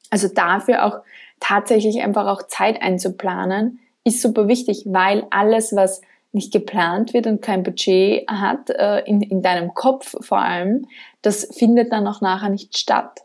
Also 0.10 0.28
dafür 0.28 0.86
auch 0.86 1.00
tatsächlich 1.40 2.02
einfach 2.02 2.28
auch 2.28 2.44
Zeit 2.48 2.82
einzuplanen, 2.82 3.80
ist 4.04 4.22
super 4.22 4.48
wichtig, 4.48 4.84
weil 4.86 5.26
alles, 5.30 5.76
was 5.76 6.02
nicht 6.32 6.54
geplant 6.54 7.14
wird 7.14 7.28
und 7.28 7.42
kein 7.42 7.64
Budget 7.64 8.28
hat, 8.30 8.70
äh, 8.70 9.00
in, 9.06 9.22
in 9.22 9.42
deinem 9.42 9.74
Kopf 9.74 10.16
vor 10.22 10.40
allem, 10.40 10.86
das 11.22 11.48
findet 11.58 11.92
dann 11.92 12.08
auch 12.08 12.22
nachher 12.22 12.50
nicht 12.50 12.78
statt. 12.78 13.22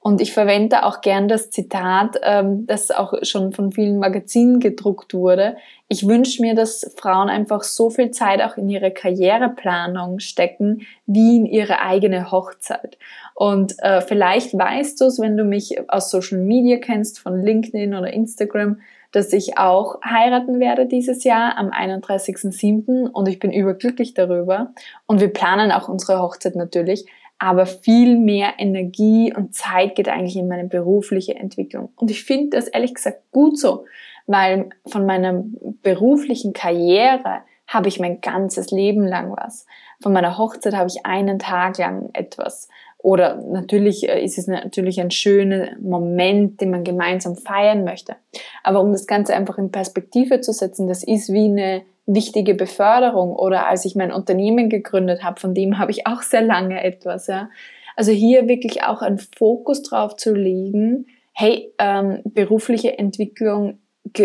Und 0.00 0.20
ich 0.20 0.32
verwende 0.32 0.84
auch 0.84 1.00
gern 1.00 1.28
das 1.28 1.50
Zitat, 1.50 2.18
ähm, 2.22 2.66
das 2.66 2.90
auch 2.90 3.14
schon 3.22 3.52
von 3.52 3.72
vielen 3.72 3.98
Magazinen 3.98 4.60
gedruckt 4.60 5.12
wurde. 5.12 5.56
Ich 5.88 6.06
wünsche 6.06 6.40
mir, 6.40 6.54
dass 6.54 6.94
Frauen 6.96 7.28
einfach 7.28 7.62
so 7.62 7.90
viel 7.90 8.10
Zeit 8.10 8.40
auch 8.40 8.56
in 8.56 8.68
ihre 8.68 8.90
Karriereplanung 8.90 10.20
stecken, 10.20 10.86
wie 11.06 11.36
in 11.36 11.46
ihre 11.46 11.80
eigene 11.80 12.30
Hochzeit. 12.30 12.96
Und 13.38 13.76
äh, 13.78 14.00
vielleicht 14.00 14.58
weißt 14.58 15.00
du 15.00 15.04
es, 15.04 15.20
wenn 15.20 15.36
du 15.36 15.44
mich 15.44 15.76
aus 15.88 16.10
Social 16.10 16.38
Media 16.38 16.78
kennst, 16.78 17.20
von 17.20 17.40
LinkedIn 17.40 17.94
oder 17.94 18.12
Instagram, 18.12 18.80
dass 19.12 19.32
ich 19.32 19.58
auch 19.58 20.02
heiraten 20.02 20.58
werde 20.58 20.86
dieses 20.86 21.22
Jahr 21.22 21.56
am 21.56 21.70
31.07. 21.70 23.08
und 23.08 23.28
ich 23.28 23.38
bin 23.38 23.52
überglücklich 23.52 24.14
darüber. 24.14 24.72
Und 25.06 25.20
wir 25.20 25.32
planen 25.32 25.70
auch 25.70 25.88
unsere 25.88 26.20
Hochzeit 26.20 26.56
natürlich 26.56 27.06
aber 27.38 27.66
viel 27.66 28.18
mehr 28.18 28.54
Energie 28.58 29.32
und 29.32 29.54
Zeit 29.54 29.94
geht 29.94 30.08
eigentlich 30.08 30.36
in 30.36 30.48
meine 30.48 30.64
berufliche 30.64 31.36
Entwicklung. 31.36 31.90
Und 31.94 32.10
ich 32.10 32.24
finde 32.24 32.56
das 32.56 32.66
ehrlich 32.66 32.94
gesagt 32.94 33.30
gut 33.30 33.56
so, 33.58 33.84
weil 34.26 34.70
von 34.86 35.06
meiner 35.06 35.44
beruflichen 35.82 36.52
Karriere 36.52 37.42
habe 37.68 37.88
ich 37.88 38.00
mein 38.00 38.20
ganzes 38.20 38.72
Leben 38.72 39.06
lang 39.06 39.36
was. 39.36 39.66
Von 40.00 40.12
meiner 40.12 40.36
Hochzeit 40.36 40.74
habe 40.74 40.88
ich 40.88 41.06
einen 41.06 41.38
Tag 41.38 41.78
lang 41.78 42.10
etwas. 42.12 42.68
Oder 42.98 43.36
natürlich 43.36 44.08
äh, 44.08 44.22
ist 44.22 44.38
es 44.38 44.48
natürlich 44.48 45.00
ein 45.00 45.10
schöner 45.10 45.76
Moment, 45.80 46.60
den 46.60 46.70
man 46.70 46.84
gemeinsam 46.84 47.36
feiern 47.36 47.84
möchte. 47.84 48.16
Aber 48.64 48.80
um 48.80 48.92
das 48.92 49.06
Ganze 49.06 49.34
einfach 49.34 49.56
in 49.58 49.70
Perspektive 49.70 50.40
zu 50.40 50.52
setzen, 50.52 50.88
das 50.88 51.04
ist 51.04 51.32
wie 51.32 51.46
eine 51.46 51.82
wichtige 52.06 52.54
Beförderung 52.54 53.36
oder 53.36 53.66
als 53.66 53.84
ich 53.84 53.94
mein 53.94 54.12
Unternehmen 54.12 54.68
gegründet 54.68 55.22
habe, 55.22 55.38
von 55.38 55.54
dem 55.54 55.78
habe 55.78 55.90
ich 55.90 56.06
auch 56.06 56.22
sehr 56.22 56.42
lange 56.42 56.82
etwas. 56.82 57.26
Ja. 57.26 57.50
Also 57.96 58.12
hier 58.12 58.48
wirklich 58.48 58.82
auch 58.82 59.02
einen 59.02 59.18
Fokus 59.18 59.82
drauf 59.82 60.16
zu 60.16 60.34
legen, 60.34 61.06
hey, 61.34 61.72
ähm, 61.78 62.22
berufliche 62.24 62.98
Entwicklung, 62.98 63.78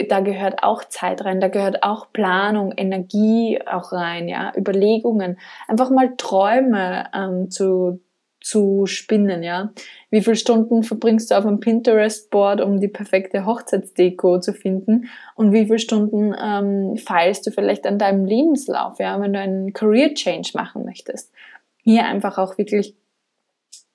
da 0.10 0.22
gehört 0.22 0.64
auch 0.64 0.86
Zeit 0.86 1.26
rein, 1.26 1.42
da 1.42 1.50
gehört 1.50 1.84
auch 1.84 2.12
Planung, 2.14 2.72
Energie 2.76 3.60
auch 3.66 3.92
rein, 3.92 4.30
ja, 4.30 4.52
Überlegungen, 4.58 5.38
einfach 5.68 5.90
mal 5.90 6.14
Träume 6.18 7.06
ähm, 7.14 7.52
zu 7.52 8.00
zu 8.44 8.86
spinnen, 8.86 9.42
ja. 9.42 9.74
Wie 10.12 10.22
viele 10.22 10.36
Stunden 10.36 10.84
verbringst 10.84 11.32
du 11.32 11.36
auf 11.36 11.46
einem 11.46 11.62
Pinterest-Board, 11.62 12.62
um 12.62 12.80
die 12.80 12.90
perfekte 12.90 13.46
Hochzeitsdeko 13.46 14.40
zu 14.40 14.54
finden? 14.54 15.10
Und 15.36 15.54
wie 15.54 15.66
viele 15.66 15.80
Stunden 15.80 16.36
ähm, 16.40 16.98
feilst 16.98 17.48
du 17.48 17.52
vielleicht 17.52 17.88
an 17.88 17.98
deinem 17.98 18.26
Lebenslauf, 18.26 19.00
ja, 19.00 19.20
wenn 19.20 19.34
du 19.34 19.40
einen 19.40 19.74
Career 19.74 20.14
Change 20.14 20.52
machen 20.56 20.84
möchtest? 20.86 21.32
Hier 21.78 22.06
einfach 22.06 22.38
auch 22.38 22.58
wirklich 22.58 22.96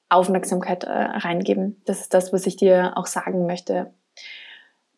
Aufmerksamkeit 0.08 0.84
äh, 0.84 0.90
reingeben. 0.90 1.80
Das 1.84 2.00
ist 2.00 2.14
das, 2.14 2.32
was 2.32 2.46
ich 2.46 2.56
dir 2.56 2.92
auch 2.96 3.06
sagen 3.06 3.46
möchte. 3.46 3.92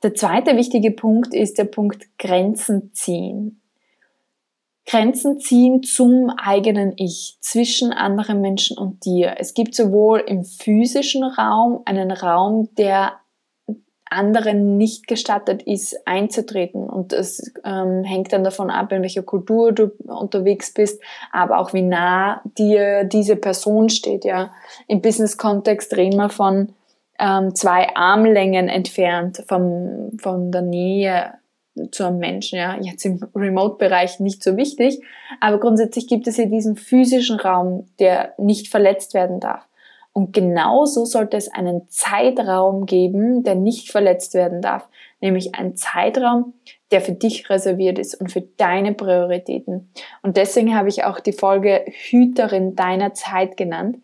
Der 0.04 0.14
zweite 0.14 0.56
wichtige 0.56 0.92
Punkt 0.92 1.34
ist 1.34 1.58
der 1.58 1.64
Punkt 1.64 2.06
Grenzen 2.18 2.92
ziehen. 2.94 3.60
Grenzen 4.86 5.38
ziehen 5.38 5.82
zum 5.82 6.30
eigenen 6.30 6.94
Ich, 6.96 7.36
zwischen 7.40 7.92
anderen 7.92 8.40
Menschen 8.40 8.76
und 8.76 9.04
dir. 9.04 9.36
Es 9.38 9.54
gibt 9.54 9.74
sowohl 9.74 10.20
im 10.20 10.44
physischen 10.44 11.22
Raum 11.22 11.82
einen 11.84 12.10
Raum, 12.10 12.68
der 12.76 13.20
anderen 14.10 14.76
nicht 14.76 15.06
gestattet 15.06 15.62
ist, 15.62 15.96
einzutreten. 16.06 16.90
Und 16.90 17.12
es 17.12 17.52
ähm, 17.64 18.02
hängt 18.02 18.32
dann 18.32 18.42
davon 18.42 18.68
ab, 18.70 18.90
in 18.92 19.02
welcher 19.02 19.22
Kultur 19.22 19.72
du 19.72 19.92
unterwegs 20.06 20.74
bist, 20.74 21.00
aber 21.32 21.58
auch 21.58 21.72
wie 21.72 21.82
nah 21.82 22.42
dir 22.58 23.04
diese 23.04 23.36
Person 23.36 23.88
steht. 23.88 24.24
Ja, 24.24 24.50
Im 24.88 25.00
Business-Kontext 25.00 25.96
reden 25.96 26.16
wir 26.16 26.28
von 26.28 26.72
ähm, 27.20 27.54
zwei 27.54 27.94
Armlängen 27.94 28.68
entfernt 28.68 29.44
vom, 29.46 30.10
von 30.18 30.50
der 30.50 30.62
Nähe 30.62 31.34
zu 31.90 32.04
einem 32.04 32.18
Menschen, 32.18 32.58
ja, 32.58 32.76
jetzt 32.80 33.04
im 33.04 33.22
Remote-Bereich 33.34 34.20
nicht 34.20 34.42
so 34.42 34.56
wichtig, 34.56 35.02
aber 35.40 35.58
grundsätzlich 35.58 36.06
gibt 36.08 36.26
es 36.26 36.36
hier 36.36 36.46
diesen 36.46 36.76
physischen 36.76 37.38
Raum, 37.38 37.86
der 37.98 38.34
nicht 38.38 38.68
verletzt 38.68 39.14
werden 39.14 39.40
darf. 39.40 39.66
Und 40.12 40.32
genauso 40.32 41.04
sollte 41.04 41.36
es 41.36 41.52
einen 41.52 41.88
Zeitraum 41.88 42.86
geben, 42.86 43.44
der 43.44 43.54
nicht 43.54 43.92
verletzt 43.92 44.34
werden 44.34 44.60
darf, 44.60 44.88
nämlich 45.20 45.54
ein 45.54 45.76
Zeitraum, 45.76 46.54
der 46.90 47.00
für 47.00 47.12
dich 47.12 47.48
reserviert 47.48 47.98
ist 47.98 48.20
und 48.20 48.32
für 48.32 48.40
deine 48.40 48.92
Prioritäten. 48.92 49.92
Und 50.22 50.36
deswegen 50.36 50.74
habe 50.74 50.88
ich 50.88 51.04
auch 51.04 51.20
die 51.20 51.32
Folge 51.32 51.84
Hüterin 51.86 52.74
deiner 52.74 53.14
Zeit 53.14 53.56
genannt. 53.56 53.98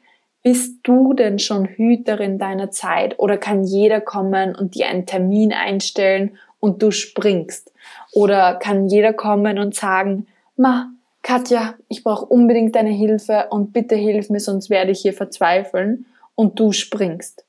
Bist 0.45 0.79
du 0.85 1.13
denn 1.13 1.41
schon 1.41 1.67
Hüterin 1.67 2.39
deiner 2.39 2.71
Zeit 2.71 3.19
oder 3.19 3.37
kann 3.37 3.65
jeder 3.65 4.01
kommen 4.01 4.55
und 4.55 4.77
dir 4.77 4.87
einen 4.87 5.07
Termin 5.07 5.53
einstellen 5.53 6.39
und 6.67 6.83
du 6.83 6.91
springst. 6.91 7.73
Oder 8.13 8.57
kann 8.57 8.89
jeder 8.89 9.13
kommen 9.13 9.61
und 9.61 9.77
sagen, 9.77 10.27
Ma, 10.57 10.91
Katja, 11.23 11.75
ich 11.89 12.03
brauche 12.03 12.27
unbedingt 12.27 12.75
deine 12.75 12.91
Hilfe 12.91 13.47
und 13.51 13.73
bitte 13.73 13.95
hilf 13.95 14.31
mir, 14.31 14.41
sonst 14.41 14.69
werde 14.69 14.91
ich 14.91 15.01
hier 15.01 15.13
verzweifeln 15.13 16.07
und 16.35 16.59
du 16.59 16.73
springst. 16.73 17.45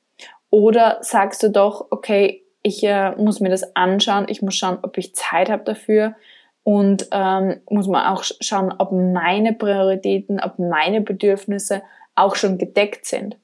Oder 0.50 0.98
sagst 1.00 1.42
du 1.42 1.50
doch, 1.50 1.88
okay, 1.90 2.44
ich 2.62 2.84
äh, 2.84 3.10
muss 3.16 3.40
mir 3.40 3.50
das 3.50 3.74
anschauen, 3.74 4.26
ich 4.28 4.40
muss 4.40 4.54
schauen, 4.54 4.78
ob 4.82 4.96
ich 4.98 5.16
Zeit 5.16 5.50
habe 5.50 5.64
dafür 5.64 6.14
und 6.62 7.08
ähm, 7.10 7.60
muss 7.68 7.88
man 7.88 8.06
auch 8.06 8.22
schauen, 8.22 8.72
ob 8.78 8.92
meine 8.92 9.52
Prioritäten, 9.52 10.40
ob 10.40 10.58
meine 10.60 11.00
Bedürfnisse 11.00 11.82
auch 12.14 12.36
schon 12.36 12.56
gedeckt 12.56 13.04
sind. 13.04 13.36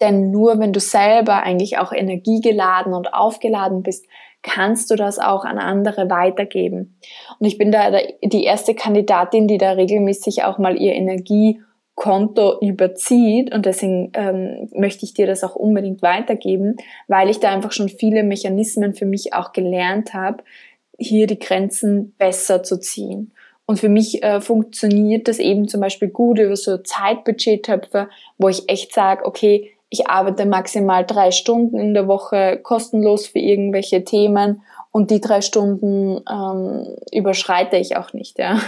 Denn 0.00 0.30
nur 0.30 0.58
wenn 0.58 0.72
du 0.74 0.80
selber 0.80 1.42
eigentlich 1.42 1.78
auch 1.78 1.92
energiegeladen 1.92 2.92
und 2.92 3.14
aufgeladen 3.14 3.82
bist, 3.82 4.06
kannst 4.44 4.90
du 4.90 4.94
das 4.94 5.18
auch 5.18 5.44
an 5.44 5.58
andere 5.58 6.08
weitergeben. 6.10 7.00
Und 7.40 7.46
ich 7.46 7.58
bin 7.58 7.72
da 7.72 7.90
die 8.22 8.44
erste 8.44 8.74
Kandidatin, 8.74 9.48
die 9.48 9.58
da 9.58 9.72
regelmäßig 9.72 10.44
auch 10.44 10.58
mal 10.58 10.76
ihr 10.76 10.92
Energiekonto 10.92 12.60
überzieht 12.60 13.52
und 13.52 13.66
deswegen 13.66 14.12
ähm, 14.14 14.68
möchte 14.74 15.06
ich 15.06 15.14
dir 15.14 15.26
das 15.26 15.42
auch 15.42 15.56
unbedingt 15.56 16.02
weitergeben, 16.02 16.76
weil 17.08 17.30
ich 17.30 17.40
da 17.40 17.50
einfach 17.50 17.72
schon 17.72 17.88
viele 17.88 18.22
Mechanismen 18.22 18.94
für 18.94 19.06
mich 19.06 19.32
auch 19.32 19.52
gelernt 19.52 20.12
habe, 20.12 20.44
hier 20.98 21.26
die 21.26 21.38
Grenzen 21.38 22.14
besser 22.18 22.62
zu 22.62 22.78
ziehen. 22.78 23.32
Und 23.66 23.80
für 23.80 23.88
mich 23.88 24.22
äh, 24.22 24.42
funktioniert 24.42 25.26
das 25.26 25.38
eben 25.38 25.68
zum 25.68 25.80
Beispiel 25.80 26.08
gut 26.08 26.38
über 26.38 26.54
so 26.54 26.76
Zeitbudgettöpfe, 26.76 28.10
wo 28.36 28.50
ich 28.50 28.68
echt 28.68 28.92
sage, 28.92 29.24
okay, 29.24 29.70
ich 29.94 30.08
arbeite 30.08 30.44
maximal 30.44 31.06
drei 31.06 31.30
Stunden 31.30 31.78
in 31.78 31.94
der 31.94 32.08
Woche 32.08 32.58
kostenlos 32.62 33.28
für 33.28 33.38
irgendwelche 33.38 34.02
Themen 34.02 34.62
und 34.90 35.12
die 35.12 35.20
drei 35.20 35.40
Stunden 35.40 36.20
ähm, 36.28 36.96
überschreite 37.12 37.76
ich 37.76 37.96
auch 37.96 38.12
nicht, 38.12 38.38
ja. 38.38 38.60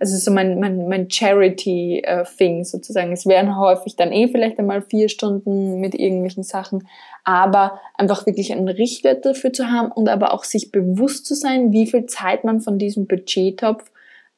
Also 0.00 0.16
so 0.16 0.30
mein, 0.32 0.58
mein, 0.58 0.88
mein 0.88 1.10
Charity-Thing 1.10 2.60
äh, 2.60 2.64
sozusagen. 2.64 3.12
Es 3.12 3.26
wären 3.26 3.56
häufig 3.58 3.96
dann 3.96 4.12
eh 4.12 4.28
vielleicht 4.28 4.58
einmal 4.58 4.82
vier 4.82 5.08
Stunden 5.08 5.80
mit 5.80 5.94
irgendwelchen 5.94 6.42
Sachen, 6.42 6.88
aber 7.24 7.80
einfach 7.96 8.26
wirklich 8.26 8.52
einen 8.52 8.68
Richtwert 8.68 9.24
dafür 9.24 9.52
zu 9.52 9.70
haben 9.70 9.92
und 9.92 10.08
aber 10.08 10.32
auch 10.32 10.44
sich 10.44 10.72
bewusst 10.72 11.26
zu 11.26 11.34
sein, 11.34 11.72
wie 11.72 11.86
viel 11.86 12.06
Zeit 12.06 12.44
man 12.44 12.60
von 12.60 12.78
diesem 12.78 13.06
Budgettopf 13.06 13.90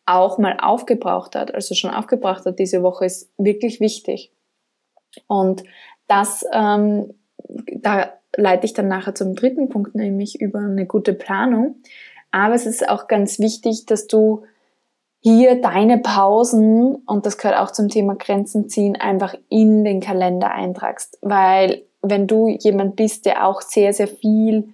auch 0.07 0.39
mal 0.39 0.59
aufgebraucht 0.61 1.35
hat, 1.35 1.55
also 1.55 1.75
schon 1.75 1.91
aufgebraucht 1.91 2.45
hat 2.45 2.59
diese 2.59 2.83
Woche, 2.83 3.07
ist 3.07 3.31
wirklich 3.39 3.81
wichtig. 3.81 4.33
Und 5.27 5.65
das, 6.09 6.45
ähm, 6.53 7.15
da 7.49 8.13
leite 8.37 8.67
ich 8.67 8.75
dann 8.75 8.89
nachher 8.89 9.15
zum 9.15 9.35
dritten 9.35 9.69
Punkt, 9.69 9.95
nämlich 9.95 10.41
über 10.41 10.61
eine 10.61 10.87
gute 10.87 11.15
Planung. 11.15 11.77
Aber 12.31 12.55
es 12.55 12.67
ist 12.67 12.89
auch 12.89 13.09
ganz 13.09 13.39
wichtig, 13.39 13.87
dass 13.87 14.07
du 14.07 14.45
hier 15.21 15.61
deine 15.61 15.99
Pausen, 15.99 16.97
und 17.07 17.27
das 17.27 17.39
gehört 17.39 17.59
auch 17.59 17.71
zum 17.71 17.89
Thema 17.89 18.15
Grenzen 18.15 18.69
ziehen, 18.69 18.97
einfach 18.97 19.35
in 19.49 19.85
den 19.85 20.01
Kalender 20.01 20.53
eintragst. 20.53 21.19
Weil 21.23 21.83
wenn 22.03 22.27
du 22.27 22.49
jemand 22.49 22.97
bist, 22.97 23.27
der 23.27 23.47
auch 23.47 23.61
sehr, 23.61 23.93
sehr 23.93 24.09
viel 24.09 24.69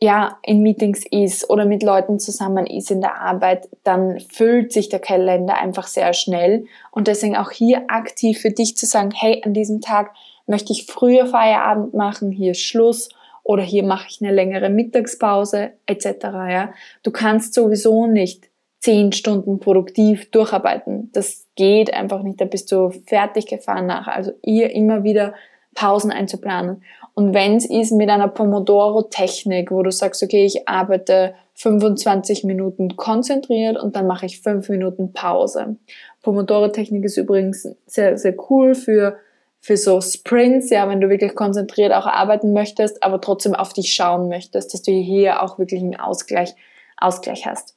ja, 0.00 0.38
in 0.42 0.62
Meetings 0.62 1.04
ist 1.10 1.48
oder 1.48 1.64
mit 1.64 1.82
Leuten 1.82 2.18
zusammen 2.18 2.66
ist 2.66 2.90
in 2.90 3.00
der 3.00 3.20
Arbeit, 3.20 3.68
dann 3.84 4.20
füllt 4.20 4.72
sich 4.72 4.88
der 4.88 4.98
Kalender 4.98 5.56
einfach 5.56 5.86
sehr 5.86 6.12
schnell. 6.12 6.66
Und 6.90 7.08
deswegen 7.08 7.36
auch 7.36 7.50
hier 7.50 7.84
aktiv 7.88 8.40
für 8.40 8.50
dich 8.50 8.76
zu 8.76 8.86
sagen, 8.86 9.10
hey, 9.14 9.42
an 9.44 9.54
diesem 9.54 9.80
Tag 9.80 10.12
möchte 10.46 10.72
ich 10.72 10.86
früher 10.86 11.26
Feierabend 11.26 11.94
machen, 11.94 12.30
hier 12.30 12.52
ist 12.52 12.60
Schluss 12.60 13.08
oder 13.42 13.62
hier 13.62 13.84
mache 13.84 14.06
ich 14.08 14.20
eine 14.22 14.32
längere 14.32 14.70
Mittagspause 14.70 15.72
etc. 15.86 16.06
Ja. 16.22 16.74
Du 17.02 17.10
kannst 17.10 17.54
sowieso 17.54 18.06
nicht 18.06 18.48
zehn 18.80 19.12
Stunden 19.12 19.60
produktiv 19.60 20.30
durcharbeiten. 20.30 21.10
Das 21.12 21.46
geht 21.56 21.92
einfach 21.92 22.22
nicht, 22.22 22.40
da 22.40 22.44
bist 22.44 22.70
du 22.72 22.90
fertig 23.06 23.46
gefahren 23.46 23.86
nach. 23.86 24.08
Also 24.08 24.32
ihr 24.42 24.70
immer 24.70 25.04
wieder 25.04 25.34
Pausen 25.74 26.10
einzuplanen. 26.10 26.82
Und 27.14 27.32
wenn 27.32 27.56
es 27.56 27.68
ist 27.68 27.92
mit 27.92 28.10
einer 28.10 28.28
Pomodoro-Technik, 28.28 29.70
wo 29.70 29.82
du 29.82 29.90
sagst, 29.90 30.22
okay, 30.22 30.44
ich 30.44 30.68
arbeite 30.68 31.34
25 31.54 32.44
Minuten 32.44 32.96
konzentriert 32.96 33.80
und 33.80 33.94
dann 33.94 34.06
mache 34.06 34.26
ich 34.26 34.40
5 34.40 34.68
Minuten 34.68 35.12
Pause. 35.12 35.76
Pomodoro-Technik 36.22 37.04
ist 37.04 37.16
übrigens 37.16 37.68
sehr, 37.86 38.18
sehr 38.18 38.34
cool 38.50 38.74
für, 38.74 39.16
für 39.64 39.78
so 39.78 39.98
Sprints, 40.02 40.68
ja, 40.68 40.86
wenn 40.90 41.00
du 41.00 41.08
wirklich 41.08 41.34
konzentriert 41.34 41.90
auch 41.94 42.04
arbeiten 42.04 42.52
möchtest, 42.52 43.02
aber 43.02 43.18
trotzdem 43.18 43.54
auf 43.54 43.72
dich 43.72 43.94
schauen 43.94 44.28
möchtest, 44.28 44.74
dass 44.74 44.82
du 44.82 44.92
hier 44.92 45.42
auch 45.42 45.58
wirklich 45.58 45.80
einen 45.80 45.96
Ausgleich, 45.96 46.54
Ausgleich 46.98 47.46
hast. 47.46 47.74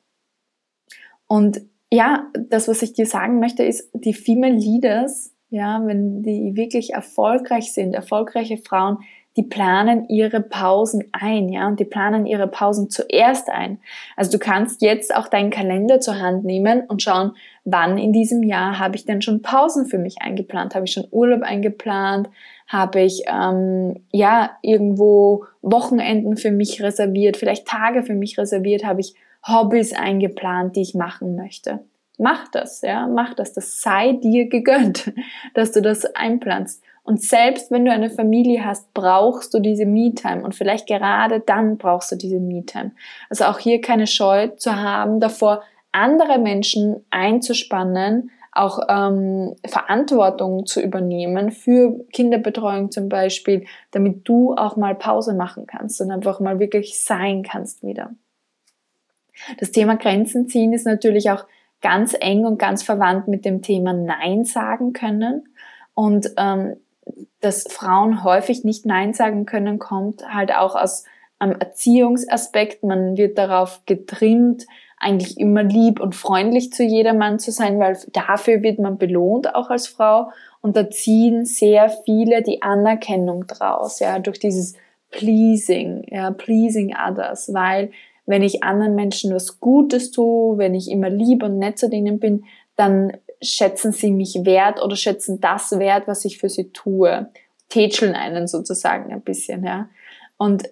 Und 1.27 1.61
ja, 1.89 2.27
das, 2.37 2.67
was 2.67 2.81
ich 2.81 2.91
dir 2.91 3.05
sagen 3.05 3.39
möchte, 3.39 3.63
ist, 3.63 3.89
die 3.93 4.13
Female 4.13 4.53
Leaders, 4.53 5.33
ja, 5.49 5.81
wenn 5.85 6.23
die 6.23 6.57
wirklich 6.57 6.91
erfolgreich 6.91 7.71
sind, 7.71 7.93
erfolgreiche 7.93 8.57
Frauen, 8.57 8.97
die 9.37 9.43
planen 9.43 10.09
ihre 10.09 10.41
Pausen 10.41 11.05
ein, 11.13 11.47
ja, 11.47 11.69
und 11.69 11.79
die 11.79 11.85
planen 11.85 12.25
ihre 12.25 12.47
Pausen 12.47 12.89
zuerst 12.89 13.49
ein. 13.49 13.79
Also 14.17 14.31
du 14.31 14.39
kannst 14.39 14.81
jetzt 14.81 15.15
auch 15.15 15.29
deinen 15.29 15.51
Kalender 15.51 16.01
zur 16.01 16.19
Hand 16.19 16.43
nehmen 16.43 16.81
und 16.89 17.01
schauen, 17.01 17.31
wann 17.69 17.97
in 17.97 18.13
diesem 18.13 18.43
Jahr 18.43 18.79
habe 18.79 18.95
ich 18.95 19.05
denn 19.05 19.21
schon 19.21 19.41
Pausen 19.41 19.85
für 19.85 19.97
mich 19.97 20.21
eingeplant? 20.21 20.73
Habe 20.73 20.85
ich 20.85 20.93
schon 20.93 21.07
Urlaub 21.11 21.41
eingeplant? 21.41 22.29
Habe 22.65 23.01
ich 23.01 23.23
ähm, 23.27 24.05
ja 24.11 24.51
irgendwo 24.61 25.43
Wochenenden 25.61 26.37
für 26.37 26.51
mich 26.51 26.81
reserviert? 26.81 27.35
Vielleicht 27.35 27.67
Tage 27.67 28.03
für 28.03 28.15
mich 28.15 28.37
reserviert? 28.37 28.85
Habe 28.85 29.01
ich 29.01 29.15
Hobbys 29.45 29.93
eingeplant, 29.93 30.77
die 30.77 30.81
ich 30.81 30.95
machen 30.95 31.35
möchte? 31.35 31.81
Mach 32.17 32.47
das, 32.47 32.81
ja, 32.81 33.05
mach 33.05 33.33
das. 33.33 33.51
Das 33.51 33.81
sei 33.81 34.13
dir 34.13 34.47
gegönnt, 34.47 35.11
dass 35.53 35.73
du 35.73 35.81
das 35.81 36.05
einplanst. 36.15 36.81
Und 37.03 37.21
selbst 37.21 37.69
wenn 37.69 37.83
du 37.83 37.91
eine 37.91 38.09
Familie 38.09 38.65
hast, 38.65 38.93
brauchst 38.93 39.53
du 39.53 39.59
diese 39.59 39.85
Me-Time 39.85 40.41
und 40.41 40.55
vielleicht 40.55 40.87
gerade 40.87 41.41
dann 41.41 41.77
brauchst 41.77 42.13
du 42.13 42.15
diese 42.15 42.39
Me-Time. 42.39 42.91
Also 43.29 43.45
auch 43.45 43.59
hier 43.59 43.81
keine 43.81 44.07
Scheu 44.07 44.47
zu 44.47 44.77
haben, 44.77 45.19
davor 45.19 45.63
andere 45.91 46.37
Menschen 46.39 47.05
einzuspannen, 47.09 48.31
auch 48.51 48.79
ähm, 48.89 49.55
Verantwortung 49.65 50.65
zu 50.65 50.81
übernehmen 50.81 51.51
für 51.51 52.05
Kinderbetreuung 52.11 52.91
zum 52.91 53.07
Beispiel, 53.07 53.65
damit 53.91 54.27
du 54.27 54.55
auch 54.55 54.75
mal 54.77 54.95
Pause 54.95 55.35
machen 55.35 55.67
kannst 55.67 56.01
und 56.01 56.11
einfach 56.11 56.39
mal 56.39 56.59
wirklich 56.59 56.99
sein 56.99 57.43
kannst 57.43 57.83
wieder. 57.83 58.11
Das 59.59 59.71
Thema 59.71 59.95
Grenzen 59.95 60.49
ziehen 60.49 60.73
ist 60.73 60.85
natürlich 60.85 61.29
auch 61.29 61.45
ganz 61.81 62.15
eng 62.19 62.45
und 62.45 62.57
ganz 62.57 62.81
verwandt 62.81 63.27
mit 63.27 63.45
dem 63.45 63.61
Thema 63.61 63.93
Nein 63.93 64.45
sagen 64.45 64.93
können. 64.93 65.47
Und 65.93 66.31
ähm, 66.37 66.77
dass 67.39 67.63
Frauen 67.69 68.23
häufig 68.23 68.63
nicht 68.63 68.85
Nein 68.85 69.13
sagen 69.13 69.45
können, 69.45 69.79
kommt 69.79 70.27
halt 70.27 70.53
auch 70.53 70.75
aus 70.75 71.05
einem 71.39 71.59
Erziehungsaspekt. 71.59 72.83
Man 72.83 73.15
wird 73.17 73.37
darauf 73.37 73.81
getrimmt, 73.85 74.65
eigentlich 74.97 75.39
immer 75.39 75.63
lieb 75.63 75.99
und 75.99 76.15
freundlich 76.15 76.73
zu 76.73 76.83
jedermann 76.83 77.39
zu 77.39 77.51
sein, 77.51 77.79
weil 77.79 77.97
dafür 78.13 78.63
wird 78.63 78.79
man 78.79 78.97
belohnt, 78.97 79.53
auch 79.53 79.69
als 79.69 79.87
Frau. 79.87 80.31
Und 80.61 80.75
da 80.75 80.89
ziehen 80.89 81.45
sehr 81.45 81.89
viele 81.89 82.41
die 82.41 82.61
Anerkennung 82.61 83.45
draus, 83.47 83.99
ja, 83.99 84.19
durch 84.19 84.39
dieses 84.39 84.73
Pleasing, 85.11 86.05
ja, 86.09 86.31
pleasing 86.31 86.95
others, 86.95 87.53
weil 87.53 87.91
wenn 88.25 88.43
ich 88.43 88.63
anderen 88.63 88.95
Menschen 88.95 89.33
was 89.33 89.59
Gutes 89.59 90.11
tue, 90.11 90.57
wenn 90.57 90.75
ich 90.75 90.91
immer 90.91 91.09
lieb 91.09 91.43
und 91.43 91.59
nett 91.59 91.79
zu 91.79 91.89
denen 91.89 92.19
bin, 92.19 92.43
dann 92.75 93.13
schätzen 93.41 93.93
sie 93.93 94.11
mich 94.11 94.41
wert 94.43 94.83
oder 94.83 94.95
schätzen 94.95 95.39
das 95.39 95.79
wert, 95.79 96.07
was 96.07 96.25
ich 96.25 96.37
für 96.37 96.49
sie 96.49 96.71
tue. 96.71 97.29
Tätscheln 97.69 98.15
einen 98.15 98.47
sozusagen 98.47 99.13
ein 99.13 99.21
bisschen, 99.21 99.63
ja. 99.63 99.89
Und 100.37 100.63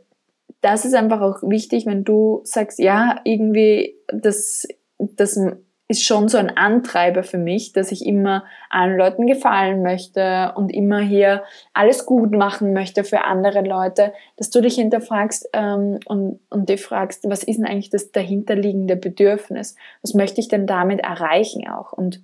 das 0.65 0.83
ist 0.83 0.95
einfach 0.95 1.21
auch 1.21 1.43
wichtig, 1.43 1.85
wenn 1.85 2.03
du 2.03 2.41
sagst, 2.43 2.79
ja, 2.79 3.21
irgendwie, 3.23 3.95
das, 4.07 4.67
das 4.97 5.39
ist 5.87 6.03
schon 6.03 6.27
so 6.27 6.39
ein 6.39 6.57
Antreiber 6.57 7.21
für 7.21 7.37
mich, 7.37 7.71
dass 7.71 7.91
ich 7.91 8.03
immer 8.03 8.45
allen 8.71 8.97
Leuten 8.97 9.27
gefallen 9.27 9.83
möchte 9.83 10.53
und 10.55 10.73
immer 10.73 11.01
hier 11.01 11.43
alles 11.73 12.07
gut 12.07 12.31
machen 12.31 12.73
möchte 12.73 13.03
für 13.03 13.25
andere 13.25 13.61
Leute, 13.61 14.11
dass 14.37 14.49
du 14.49 14.59
dich 14.59 14.73
hinterfragst 14.73 15.49
ähm, 15.53 15.99
und, 16.07 16.39
und 16.49 16.67
dich 16.67 16.81
fragst, 16.81 17.29
was 17.29 17.43
ist 17.43 17.57
denn 17.57 17.67
eigentlich 17.67 17.91
das 17.91 18.11
dahinterliegende 18.11 18.95
Bedürfnis? 18.95 19.75
Was 20.01 20.15
möchte 20.15 20.41
ich 20.41 20.47
denn 20.47 20.65
damit 20.65 21.01
erreichen 21.01 21.67
auch? 21.67 21.93
Und 21.93 22.23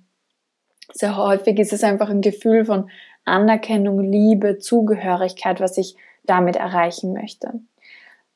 sehr 0.92 1.16
häufig 1.16 1.60
ist 1.60 1.72
es 1.72 1.84
einfach 1.84 2.10
ein 2.10 2.22
Gefühl 2.22 2.64
von 2.64 2.90
Anerkennung, 3.24 4.00
Liebe, 4.00 4.58
Zugehörigkeit, 4.58 5.60
was 5.60 5.78
ich 5.78 5.94
damit 6.24 6.56
erreichen 6.56 7.12
möchte. 7.12 7.60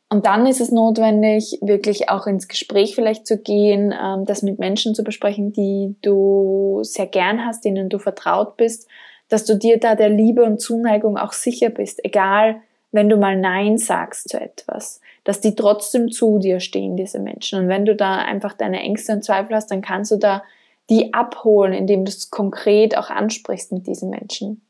Und 0.08 0.24
dann 0.24 0.46
ist 0.46 0.60
es 0.60 0.70
notwendig, 0.70 1.58
wirklich 1.62 2.08
auch 2.10 2.26
ins 2.26 2.46
Gespräch 2.46 2.94
vielleicht 2.94 3.26
zu 3.26 3.38
gehen, 3.38 3.92
ähm, 3.92 4.24
das 4.24 4.42
mit 4.42 4.58
Menschen 4.58 4.94
zu 4.94 5.02
besprechen, 5.02 5.52
die 5.52 5.96
du 6.02 6.80
sehr 6.82 7.06
gern 7.06 7.44
hast, 7.44 7.64
denen 7.64 7.88
du 7.88 7.98
vertraut 7.98 8.56
bist, 8.56 8.88
dass 9.28 9.44
du 9.44 9.56
dir 9.56 9.80
da 9.80 9.96
der 9.96 10.08
Liebe 10.08 10.44
und 10.44 10.60
Zuneigung 10.60 11.16
auch 11.16 11.32
sicher 11.32 11.70
bist, 11.70 12.04
egal 12.04 12.60
wenn 12.92 13.08
du 13.08 13.16
mal 13.16 13.36
Nein 13.36 13.78
sagst 13.78 14.28
zu 14.28 14.40
etwas, 14.40 15.00
dass 15.24 15.40
die 15.40 15.56
trotzdem 15.56 16.10
zu 16.10 16.38
dir 16.38 16.60
stehen, 16.60 16.96
diese 16.96 17.18
Menschen. 17.18 17.58
Und 17.58 17.68
wenn 17.68 17.84
du 17.84 17.96
da 17.96 18.16
einfach 18.16 18.52
deine 18.52 18.80
Ängste 18.80 19.12
und 19.12 19.24
Zweifel 19.24 19.56
hast, 19.56 19.70
dann 19.72 19.82
kannst 19.82 20.12
du 20.12 20.16
da 20.16 20.44
die 20.88 21.12
abholen, 21.12 21.72
indem 21.72 22.04
du 22.04 22.10
es 22.10 22.30
konkret 22.30 22.96
auch 22.96 23.10
ansprichst 23.10 23.72
mit 23.72 23.88
diesen 23.88 24.10
Menschen. 24.10 24.62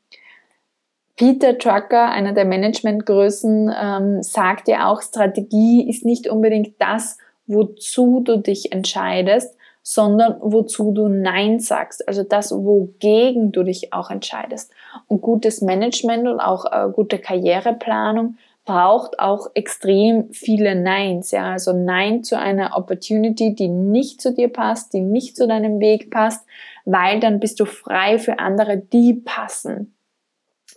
Peter 1.17 1.55
Drucker, 1.55 2.11
einer 2.11 2.33
der 2.33 2.45
Managementgrößen, 2.45 3.73
ähm, 3.75 4.23
sagt 4.23 4.69
ja 4.69 4.91
auch, 4.91 5.01
Strategie 5.01 5.89
ist 5.89 6.05
nicht 6.05 6.29
unbedingt 6.29 6.75
das, 6.79 7.17
wozu 7.47 8.21
du 8.21 8.37
dich 8.37 8.73
entscheidest, 8.73 9.57
sondern 9.83 10.37
wozu 10.41 10.93
du 10.93 11.09
Nein 11.09 11.59
sagst. 11.61 12.07
Also 12.07 12.23
das, 12.23 12.53
wogegen 12.53 13.53
du 13.53 13.63
dich 13.63 13.93
auch 13.93 14.11
entscheidest. 14.11 14.73
Und 15.07 15.23
gutes 15.23 15.63
Management 15.63 16.29
und 16.29 16.41
auch 16.41 16.67
äh, 16.71 16.91
gute 16.93 17.19
Karriereplanung 17.19 18.37
braucht 18.67 19.21
auch 19.21 19.47
extrem 19.55 20.31
viele 20.33 20.75
Neins. 20.75 21.31
Ja, 21.31 21.53
also 21.53 21.73
Nein 21.73 22.25
zu 22.25 22.37
einer 22.37 22.77
Opportunity, 22.77 23.55
die 23.55 23.69
nicht 23.69 24.21
zu 24.21 24.35
dir 24.35 24.49
passt, 24.49 24.93
die 24.93 25.01
nicht 25.01 25.37
zu 25.37 25.47
deinem 25.47 25.81
Weg 25.81 26.11
passt, 26.11 26.45
weil 26.85 27.21
dann 27.21 27.41
bist 27.41 27.61
du 27.61 27.65
frei 27.65 28.19
für 28.19 28.39
andere, 28.39 28.77
die 28.77 29.15
passen. 29.15 29.96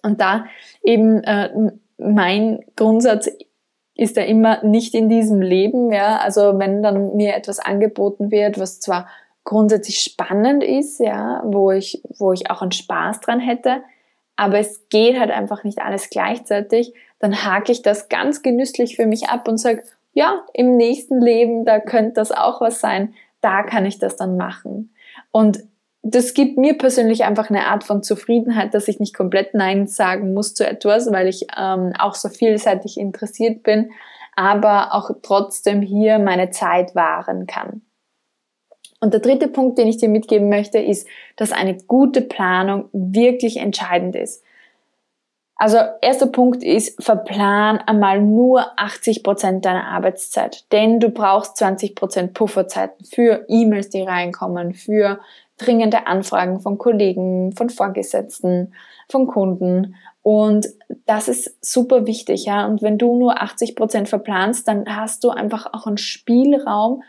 Und 0.03 0.21
da 0.21 0.45
eben 0.83 1.23
äh, 1.23 1.71
mein 1.97 2.63
Grundsatz 2.75 3.29
ist 3.95 4.15
ja 4.15 4.23
immer 4.23 4.63
nicht 4.63 4.93
in 4.93 5.09
diesem 5.09 5.41
Leben, 5.41 5.91
ja. 5.91 6.17
Also 6.17 6.57
wenn 6.57 6.81
dann 6.81 7.15
mir 7.15 7.35
etwas 7.35 7.59
angeboten 7.59 8.31
wird, 8.31 8.59
was 8.59 8.79
zwar 8.79 9.07
grundsätzlich 9.43 9.99
spannend 9.99 10.63
ist, 10.63 10.99
ja, 10.99 11.41
wo 11.45 11.71
ich, 11.71 12.01
wo 12.17 12.31
ich 12.31 12.49
auch 12.49 12.62
einen 12.62 12.71
Spaß 12.71 13.19
dran 13.19 13.39
hätte, 13.39 13.81
aber 14.35 14.59
es 14.59 14.88
geht 14.89 15.19
halt 15.19 15.31
einfach 15.31 15.63
nicht 15.63 15.79
alles 15.79 16.09
gleichzeitig, 16.09 16.93
dann 17.19 17.43
hake 17.43 17.71
ich 17.71 17.81
das 17.81 18.07
ganz 18.07 18.41
genüsslich 18.41 18.95
für 18.95 19.05
mich 19.05 19.27
ab 19.27 19.47
und 19.47 19.57
sage, 19.57 19.83
ja, 20.13 20.45
im 20.53 20.77
nächsten 20.77 21.21
Leben, 21.21 21.65
da 21.65 21.79
könnte 21.79 22.13
das 22.13 22.31
auch 22.31 22.62
was 22.62 22.79
sein, 22.79 23.13
da 23.41 23.63
kann 23.63 23.85
ich 23.85 23.99
das 23.99 24.15
dann 24.15 24.38
machen. 24.38 24.93
Und 25.31 25.59
das 26.01 26.33
gibt 26.33 26.57
mir 26.57 26.77
persönlich 26.77 27.25
einfach 27.25 27.49
eine 27.49 27.67
Art 27.67 27.83
von 27.83 28.03
Zufriedenheit, 28.03 28.73
dass 28.73 28.88
ich 28.88 28.99
nicht 28.99 29.15
komplett 29.15 29.53
Nein 29.53 29.88
sagen 29.88 30.33
muss 30.33 30.53
zu 30.53 30.65
etwas, 30.65 31.12
weil 31.12 31.27
ich 31.27 31.47
ähm, 31.57 31.93
auch 31.99 32.15
so 32.15 32.29
vielseitig 32.29 32.97
interessiert 32.97 33.63
bin, 33.63 33.91
aber 34.35 34.93
auch 34.93 35.12
trotzdem 35.21 35.81
hier 35.81 36.17
meine 36.19 36.51
Zeit 36.51 36.95
wahren 36.95 37.47
kann. 37.47 37.81
Und 39.01 39.13
der 39.13 39.21
dritte 39.21 39.47
Punkt, 39.47 39.77
den 39.77 39.88
ich 39.88 39.97
dir 39.97 40.09
mitgeben 40.09 40.49
möchte, 40.49 40.79
ist, 40.79 41.07
dass 41.35 41.51
eine 41.51 41.75
gute 41.75 42.21
Planung 42.21 42.89
wirklich 42.91 43.57
entscheidend 43.57 44.15
ist. 44.15 44.43
Also 45.55 45.77
erster 46.01 46.27
Punkt 46.27 46.63
ist, 46.63 47.03
verplan 47.03 47.79
einmal 47.79 48.21
nur 48.21 48.79
80 48.79 49.23
Prozent 49.23 49.65
deiner 49.65 49.88
Arbeitszeit, 49.88 50.71
denn 50.71 51.01
du 51.01 51.09
brauchst 51.09 51.57
20 51.57 51.95
Prozent 51.95 52.33
Pufferzeiten 52.33 53.05
für 53.05 53.45
E-Mails, 53.49 53.89
die 53.89 54.01
reinkommen, 54.01 54.73
für 54.73 55.19
dringende 55.60 56.08
Anfragen 56.08 56.60
von 56.60 56.78
Kollegen, 56.78 57.52
von 57.52 57.69
Vorgesetzten, 57.69 58.74
von 59.10 59.28
Kunden. 59.28 59.95
Und 60.22 60.67
das 61.06 61.28
ist 61.28 61.58
super 61.63 62.08
wichtig, 62.08 62.45
ja. 62.45 62.65
Und 62.65 62.82
wenn 62.82 62.98
du 62.98 63.15
nur 63.15 63.41
80 63.41 63.76
Prozent 63.76 64.10
verplanst, 64.10 64.67
dann 64.67 64.86
hast 64.88 65.24
du 65.24 65.30
einfach 65.30 65.67
auch 65.74 65.86
einen 65.86 65.98
Spielraum, 65.98 67.04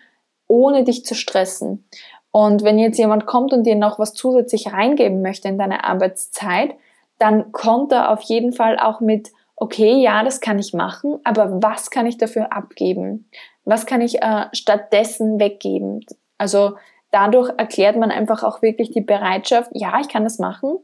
ohne 0.47 0.85
dich 0.85 1.05
zu 1.05 1.15
stressen. 1.15 1.85
Und 2.33 2.63
wenn 2.63 2.79
jetzt 2.79 2.99
jemand 2.99 3.27
kommt 3.27 3.53
und 3.53 3.65
dir 3.65 3.77
noch 3.77 3.99
was 3.99 4.15
zusätzlich 4.15 4.73
reingeben 4.73 5.23
möchte 5.23 5.49
in 5.49 5.59
deine 5.59 5.85
Arbeitszeit, 5.85 6.75
dann 7.19 7.53
kommt 7.53 7.93
er 7.93 8.11
auf 8.11 8.23
jeden 8.23 8.53
Fall 8.53 8.79
auch 8.79 9.01
mit, 9.01 9.31
okay, 9.57 10.01
ja, 10.01 10.25
das 10.25 10.41
kann 10.41 10.59
ich 10.59 10.73
machen, 10.73 11.19
aber 11.25 11.63
was 11.63 11.91
kann 11.91 12.07
ich 12.07 12.17
dafür 12.19 12.53
abgeben? 12.53 13.29
Was 13.65 13.85
kann 13.85 14.01
ich 14.01 14.23
äh, 14.23 14.47
stattdessen 14.53 15.39
weggeben? 15.39 16.05
Also 16.39 16.77
dadurch 17.11 17.51
erklärt 17.57 17.97
man 17.97 18.11
einfach 18.11 18.43
auch 18.43 18.63
wirklich 18.63 18.91
die 18.91 19.01
Bereitschaft, 19.01 19.71
ja, 19.75 20.01
ich 20.01 20.09
kann 20.09 20.25
das 20.25 20.39
machen, 20.39 20.79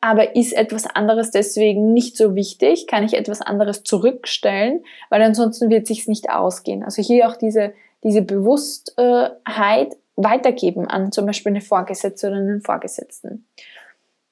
aber 0.00 0.36
ist 0.36 0.52
etwas 0.52 0.86
anderes 0.86 1.30
deswegen 1.30 1.92
nicht 1.92 2.16
so 2.16 2.34
wichtig? 2.34 2.86
Kann 2.86 3.04
ich 3.04 3.14
etwas 3.14 3.40
anderes 3.40 3.84
zurückstellen? 3.84 4.84
Weil 5.08 5.22
ansonsten 5.22 5.70
wird 5.70 5.86
sich's 5.86 6.08
nicht 6.08 6.28
ausgehen. 6.30 6.82
Also 6.82 7.02
hier 7.02 7.28
auch 7.28 7.36
diese, 7.36 7.72
diese 8.02 8.20
Bewusstheit 8.20 9.96
weitergeben 10.16 10.86
an 10.88 11.10
zum 11.10 11.24
Beispiel 11.24 11.52
eine 11.52 11.62
Vorgesetzte 11.62 12.28
oder 12.28 12.36
einen 12.36 12.60
Vorgesetzten 12.60 13.46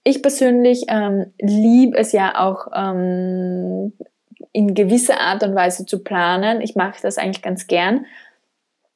ich 0.05 0.23
persönlich 0.23 0.85
ähm, 0.89 1.33
liebe 1.41 1.97
es 1.97 2.13
ja 2.13 2.39
auch 2.39 2.69
ähm, 2.75 3.93
in 4.53 4.75
gewisser 4.75 5.21
Art 5.21 5.43
und 5.43 5.55
Weise 5.55 5.87
zu 5.87 6.03
planen. 6.03 6.61
Ich 6.61 6.75
mache 6.75 7.01
das 7.03 7.19
eigentlich 7.19 7.43
ganz 7.43 7.67
gern. 7.67 8.07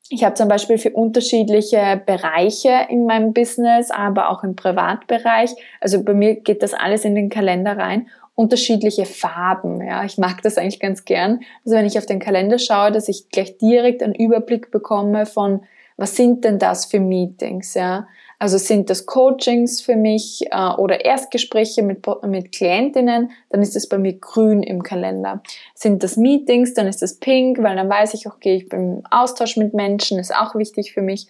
Ich 0.09 0.23
habe 0.25 0.35
zum 0.35 0.49
Beispiel 0.49 0.79
für 0.79 0.90
unterschiedliche 0.90 2.01
Bereiche 2.07 2.87
in 2.88 3.07
meinem 3.07 3.33
Business, 3.33 3.90
aber 3.90 4.31
auch 4.31 4.45
im 4.45 4.55
Privatbereich, 4.55 5.51
also 5.81 6.03
bei 6.03 6.14
mir 6.14 6.37
geht 6.37 6.62
das 6.62 6.75
alles 6.75 7.05
in 7.05 7.14
den 7.14 7.29
Kalender 7.29 7.77
rein, 7.77 8.09
unterschiedliche 8.37 9.05
Farben. 9.05 9.85
Ja, 9.85 10.05
ich 10.05 10.19
mag 10.19 10.42
das 10.42 10.59
eigentlich 10.59 10.79
ganz 10.79 11.05
gern. 11.05 11.40
Also 11.64 11.77
wenn 11.77 11.87
ich 11.87 11.99
auf 11.99 12.07
den 12.07 12.21
Kalender 12.21 12.59
schaue, 12.59 12.92
dass 12.92 13.09
ich 13.09 13.31
gleich 13.31 13.59
direkt 13.59 14.03
einen 14.03 14.14
Überblick 14.14 14.71
bekomme 14.71 15.27
von, 15.27 15.62
was 15.97 16.14
sind 16.14 16.45
denn 16.45 16.59
das 16.59 16.85
für 16.85 17.01
Meetings? 17.01 17.75
Ja, 17.75 18.07
also 18.38 18.59
sind 18.59 18.90
das 18.90 19.07
Coachings 19.07 19.81
für 19.81 19.96
mich 19.96 20.46
äh, 20.51 20.70
oder 20.77 21.05
Erstgespräche 21.05 21.83
mit, 21.83 22.05
mit 22.27 22.53
Klientinnen, 22.53 23.31
dann 23.51 23.62
ist 23.62 23.77
es 23.77 23.88
bei 23.88 23.99
mir 23.99 24.14
grün 24.14 24.62
im 24.62 24.83
Kalender. 24.83 25.42
Sind 25.75 26.03
das 26.03 26.16
Meetings, 26.16 26.75
dann 26.75 26.87
ist 26.87 27.03
das 27.03 27.14
pink, 27.14 27.62
weil 27.62 27.77
dann 27.77 27.88
weiß 27.88 28.14
ich, 28.14 28.27
okay, 28.27 28.57
ich 28.57 28.68
bin 28.68 28.99
im 28.99 29.03
Austausch 29.11 29.57
mit 29.57 29.75
Menschen, 29.75 30.18
ist 30.18 30.35
auch 30.35 30.55
wichtig 30.55 30.92
für 30.92 31.03
mich. 31.03 31.29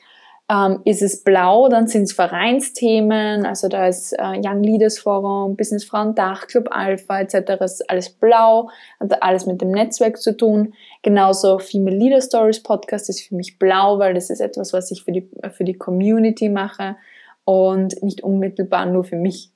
Ähm, 0.49 0.81
ist 0.85 1.03
es 1.03 1.25
blau, 1.25 1.69
dann 1.69 1.89
sind 1.89 2.03
es 2.03 2.13
Vereinsthemen, 2.13 3.45
also 3.45 3.67
da 3.67 3.89
ist 3.89 4.13
äh, 4.13 4.41
Young 4.41 4.63
Leaders 4.63 4.97
Forum, 4.97 5.57
Business 5.57 5.83
Frauen 5.83 6.15
Dach, 6.15 6.47
Club 6.47 6.69
Alpha 6.71 7.21
etc. 7.21 7.61
ist 7.63 7.91
alles 7.91 8.11
blau, 8.11 8.71
hat 9.01 9.23
alles 9.25 9.47
mit 9.47 9.61
dem 9.61 9.73
Netzwerk 9.73 10.19
zu 10.19 10.37
tun. 10.37 10.75
Genauso 11.03 11.59
Female 11.59 11.97
Leader 11.97 12.21
Stories 12.21 12.63
Podcast 12.63 13.09
ist 13.09 13.23
für 13.23 13.35
mich 13.35 13.59
blau, 13.59 13.99
weil 13.99 14.15
das 14.15 14.31
ist 14.31 14.39
etwas, 14.39 14.73
was 14.73 14.93
ich 14.93 15.03
für 15.03 15.11
die, 15.11 15.29
für 15.51 15.65
die 15.65 15.75
Community 15.75 16.49
mache 16.49 16.95
und 17.45 18.01
nicht 18.05 18.23
unmittelbar 18.23 18.87
nur 18.87 19.03
für 19.03 19.17
mich. 19.17 19.51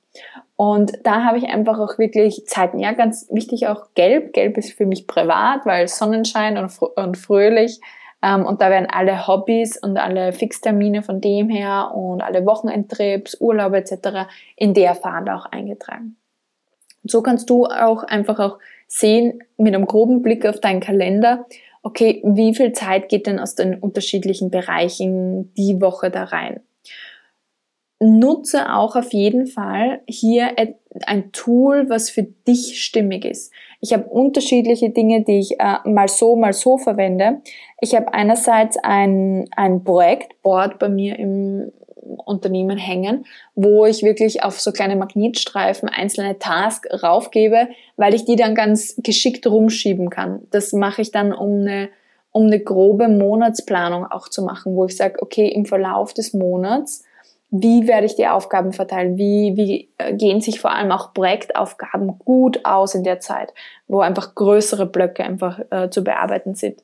Und 0.57 0.91
da 1.03 1.23
habe 1.23 1.37
ich 1.37 1.45
einfach 1.45 1.79
auch 1.79 1.97
wirklich 1.97 2.45
Zeiten. 2.45 2.79
Ja, 2.79 2.91
ganz 2.91 3.27
wichtig 3.31 3.67
auch 3.67 3.93
gelb. 3.95 4.33
Gelb 4.33 4.57
ist 4.57 4.73
für 4.73 4.85
mich 4.85 5.07
privat, 5.07 5.65
weil 5.65 5.87
Sonnenschein 5.87 6.57
und, 6.57 6.71
und 6.95 7.17
fröhlich. 7.17 7.79
Ähm, 8.23 8.45
und 8.45 8.61
da 8.61 8.69
werden 8.69 8.87
alle 8.89 9.27
Hobbys 9.27 9.77
und 9.77 9.97
alle 9.97 10.33
Fixtermine 10.33 11.03
von 11.03 11.21
dem 11.21 11.49
her 11.49 11.91
und 11.93 12.21
alle 12.21 12.45
Wochenendtrips, 12.45 13.39
Urlaube 13.39 13.77
etc. 13.77 14.29
in 14.55 14.73
der 14.73 14.95
Farbe 14.95 15.35
auch 15.35 15.45
eingetragen. 15.45 16.17
Und 17.03 17.11
so 17.11 17.21
kannst 17.21 17.49
du 17.49 17.65
auch 17.65 18.03
einfach 18.03 18.39
auch 18.39 18.59
sehen 18.87 19.43
mit 19.57 19.73
einem 19.73 19.85
groben 19.85 20.21
Blick 20.21 20.45
auf 20.45 20.59
deinen 20.59 20.81
Kalender, 20.81 21.45
okay, 21.83 22.21
wie 22.23 22.53
viel 22.53 22.73
Zeit 22.73 23.09
geht 23.09 23.25
denn 23.25 23.39
aus 23.39 23.55
den 23.55 23.75
unterschiedlichen 23.75 24.51
Bereichen 24.51 25.53
die 25.55 25.81
Woche 25.81 26.11
da 26.11 26.25
rein? 26.25 26.61
Nutze 28.01 28.73
auch 28.73 28.95
auf 28.95 29.13
jeden 29.13 29.45
Fall 29.45 30.01
hier 30.07 30.55
ein 31.05 31.31
Tool, 31.31 31.87
was 31.87 32.09
für 32.09 32.23
dich 32.23 32.83
stimmig 32.83 33.25
ist. 33.25 33.53
Ich 33.79 33.93
habe 33.93 34.05
unterschiedliche 34.05 34.89
Dinge, 34.89 35.23
die 35.23 35.39
ich 35.39 35.59
äh, 35.59 35.77
mal 35.85 36.07
so, 36.07 36.35
mal 36.35 36.53
so 36.53 36.79
verwende. 36.79 37.41
Ich 37.79 37.95
habe 37.95 38.13
einerseits 38.13 38.77
ein, 38.77 39.47
ein 39.55 39.83
Projektboard 39.83 40.79
bei 40.79 40.89
mir 40.89 41.19
im 41.19 41.71
Unternehmen 42.25 42.77
hängen, 42.77 43.25
wo 43.53 43.85
ich 43.85 44.01
wirklich 44.01 44.43
auf 44.43 44.59
so 44.59 44.71
kleine 44.71 44.95
Magnetstreifen 44.95 45.87
einzelne 45.87 46.39
Tasks 46.39 47.03
raufgebe, 47.03 47.69
weil 47.97 48.15
ich 48.15 48.25
die 48.25 48.35
dann 48.35 48.55
ganz 48.55 48.95
geschickt 48.97 49.45
rumschieben 49.45 50.09
kann. 50.09 50.41
Das 50.49 50.73
mache 50.73 51.03
ich 51.03 51.11
dann, 51.11 51.33
um 51.33 51.61
eine, 51.61 51.89
um 52.31 52.47
eine 52.47 52.59
grobe 52.59 53.07
Monatsplanung 53.07 54.05
auch 54.05 54.27
zu 54.27 54.41
machen, 54.41 54.75
wo 54.75 54.85
ich 54.85 54.97
sage, 54.97 55.21
okay, 55.21 55.47
im 55.47 55.65
Verlauf 55.65 56.15
des 56.15 56.33
Monats 56.33 57.03
wie 57.51 57.85
werde 57.85 58.05
ich 58.05 58.15
die 58.15 58.27
Aufgaben 58.27 58.71
verteilen, 58.71 59.17
wie, 59.17 59.53
wie 59.57 59.89
äh, 59.97 60.13
gehen 60.13 60.39
sich 60.39 60.61
vor 60.61 60.71
allem 60.71 60.91
auch 60.91 61.13
Projektaufgaben 61.13 62.17
gut 62.17 62.65
aus 62.65 62.95
in 62.95 63.03
der 63.03 63.19
Zeit, 63.19 63.53
wo 63.87 63.99
einfach 63.99 64.35
größere 64.35 64.85
Blöcke 64.85 65.23
einfach 65.23 65.59
äh, 65.69 65.89
zu 65.89 66.03
bearbeiten 66.03 66.55
sind. 66.55 66.81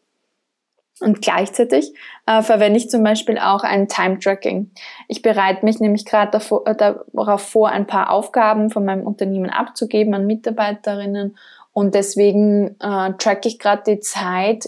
Und 0.99 1.21
gleichzeitig 1.21 1.93
äh, 2.25 2.41
verwende 2.41 2.77
ich 2.77 2.89
zum 2.89 3.03
Beispiel 3.03 3.38
auch 3.38 3.63
ein 3.63 3.88
Time-Tracking. 3.88 4.71
Ich 5.08 5.21
bereite 5.21 5.63
mich 5.63 5.80
nämlich 5.80 6.06
gerade 6.06 6.38
äh, 6.65 6.75
darauf 6.75 7.41
vor, 7.41 7.69
ein 7.69 7.88
paar 7.88 8.12
Aufgaben 8.12 8.69
von 8.69 8.84
meinem 8.84 9.06
Unternehmen 9.06 9.49
abzugeben 9.49 10.13
an 10.15 10.27
Mitarbeiterinnen. 10.27 11.38
Und 11.71 11.95
deswegen 11.95 12.75
äh, 12.82 13.13
track 13.19 13.45
ich 13.45 13.60
gerade 13.60 13.84
die 13.86 13.99
Zeit 13.99 14.67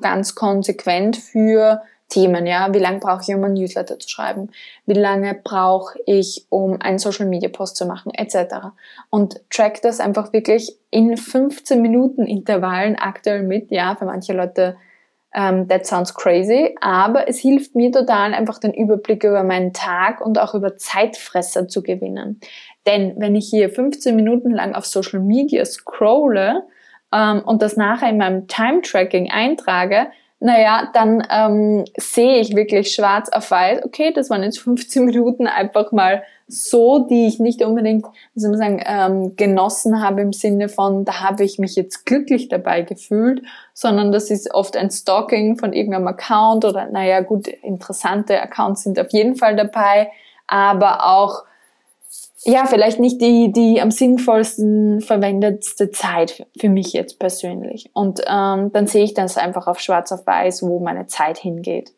ganz 0.00 0.34
konsequent 0.34 1.16
für 1.16 1.82
Themen, 2.08 2.46
ja. 2.46 2.72
Wie 2.72 2.78
lange 2.78 3.00
brauche 3.00 3.22
ich, 3.22 3.34
um 3.34 3.44
ein 3.44 3.54
Newsletter 3.54 3.98
zu 3.98 4.08
schreiben? 4.08 4.50
Wie 4.86 4.94
lange 4.94 5.34
brauche 5.34 5.98
ich, 6.06 6.46
um 6.48 6.80
einen 6.80 6.98
Social 6.98 7.26
Media 7.26 7.48
Post 7.48 7.76
zu 7.76 7.86
machen, 7.86 8.12
etc. 8.14 8.68
Und 9.10 9.40
track 9.50 9.82
das 9.82 10.00
einfach 10.00 10.32
wirklich 10.32 10.76
in 10.90 11.16
15 11.16 11.80
Minuten 11.82 12.26
Intervallen 12.26 12.96
aktuell 12.96 13.42
mit, 13.42 13.70
ja. 13.70 13.94
Für 13.96 14.06
manche 14.06 14.32
Leute, 14.32 14.76
ähm, 15.34 15.68
that 15.68 15.86
sounds 15.86 16.14
crazy, 16.14 16.74
aber 16.80 17.28
es 17.28 17.38
hilft 17.38 17.74
mir 17.74 17.92
total, 17.92 18.32
einfach 18.32 18.58
den 18.58 18.72
Überblick 18.72 19.24
über 19.24 19.42
meinen 19.42 19.74
Tag 19.74 20.24
und 20.24 20.38
auch 20.38 20.54
über 20.54 20.76
Zeitfresser 20.78 21.68
zu 21.68 21.82
gewinnen. 21.82 22.40
Denn 22.86 23.14
wenn 23.18 23.36
ich 23.36 23.48
hier 23.50 23.68
15 23.68 24.16
Minuten 24.16 24.50
lang 24.50 24.74
auf 24.74 24.86
Social 24.86 25.20
Media 25.20 25.64
scrolle, 25.66 26.64
ähm, 27.12 27.42
und 27.44 27.62
das 27.62 27.76
nachher 27.76 28.10
in 28.10 28.18
meinem 28.18 28.46
Time-Tracking 28.48 29.30
eintrage, 29.30 30.08
naja, 30.40 30.88
dann 30.92 31.26
ähm, 31.30 31.84
sehe 31.96 32.38
ich 32.38 32.54
wirklich 32.54 32.92
schwarz 32.92 33.28
auf 33.28 33.50
weiß, 33.50 33.84
okay, 33.84 34.12
das 34.12 34.30
waren 34.30 34.42
jetzt 34.42 34.60
15 34.60 35.04
Minuten 35.06 35.46
einfach 35.46 35.92
mal 35.92 36.22
so, 36.46 37.00
die 37.00 37.26
ich 37.26 37.40
nicht 37.40 37.62
unbedingt, 37.62 38.06
wie 38.34 38.40
soll 38.40 38.50
man 38.50 38.58
sagen, 38.58 38.82
ähm, 38.86 39.36
genossen 39.36 40.00
habe 40.02 40.22
im 40.22 40.32
Sinne 40.32 40.68
von, 40.68 41.04
da 41.04 41.20
habe 41.20 41.44
ich 41.44 41.58
mich 41.58 41.76
jetzt 41.76 42.06
glücklich 42.06 42.48
dabei 42.48 42.82
gefühlt, 42.82 43.42
sondern 43.74 44.12
das 44.12 44.30
ist 44.30 44.54
oft 44.54 44.76
ein 44.76 44.90
Stalking 44.90 45.58
von 45.58 45.74
irgendeinem 45.74 46.06
Account 46.06 46.64
oder, 46.64 46.86
naja, 46.86 47.20
gut, 47.20 47.48
interessante 47.48 48.40
Accounts 48.40 48.84
sind 48.84 48.98
auf 48.98 49.10
jeden 49.10 49.36
Fall 49.36 49.56
dabei, 49.56 50.10
aber 50.46 51.06
auch 51.06 51.42
ja, 52.44 52.66
vielleicht 52.66 53.00
nicht 53.00 53.20
die, 53.20 53.52
die 53.52 53.80
am 53.80 53.90
sinnvollsten 53.90 55.00
verwendetste 55.00 55.90
Zeit 55.90 56.46
für 56.58 56.68
mich 56.68 56.92
jetzt 56.92 57.18
persönlich. 57.18 57.90
Und 57.94 58.20
ähm, 58.26 58.70
dann 58.72 58.86
sehe 58.86 59.04
ich 59.04 59.14
das 59.14 59.36
einfach 59.36 59.66
auf 59.66 59.80
schwarz 59.80 60.12
auf 60.12 60.26
weiß, 60.26 60.62
wo 60.62 60.78
meine 60.78 61.06
Zeit 61.06 61.38
hingeht. 61.38 61.92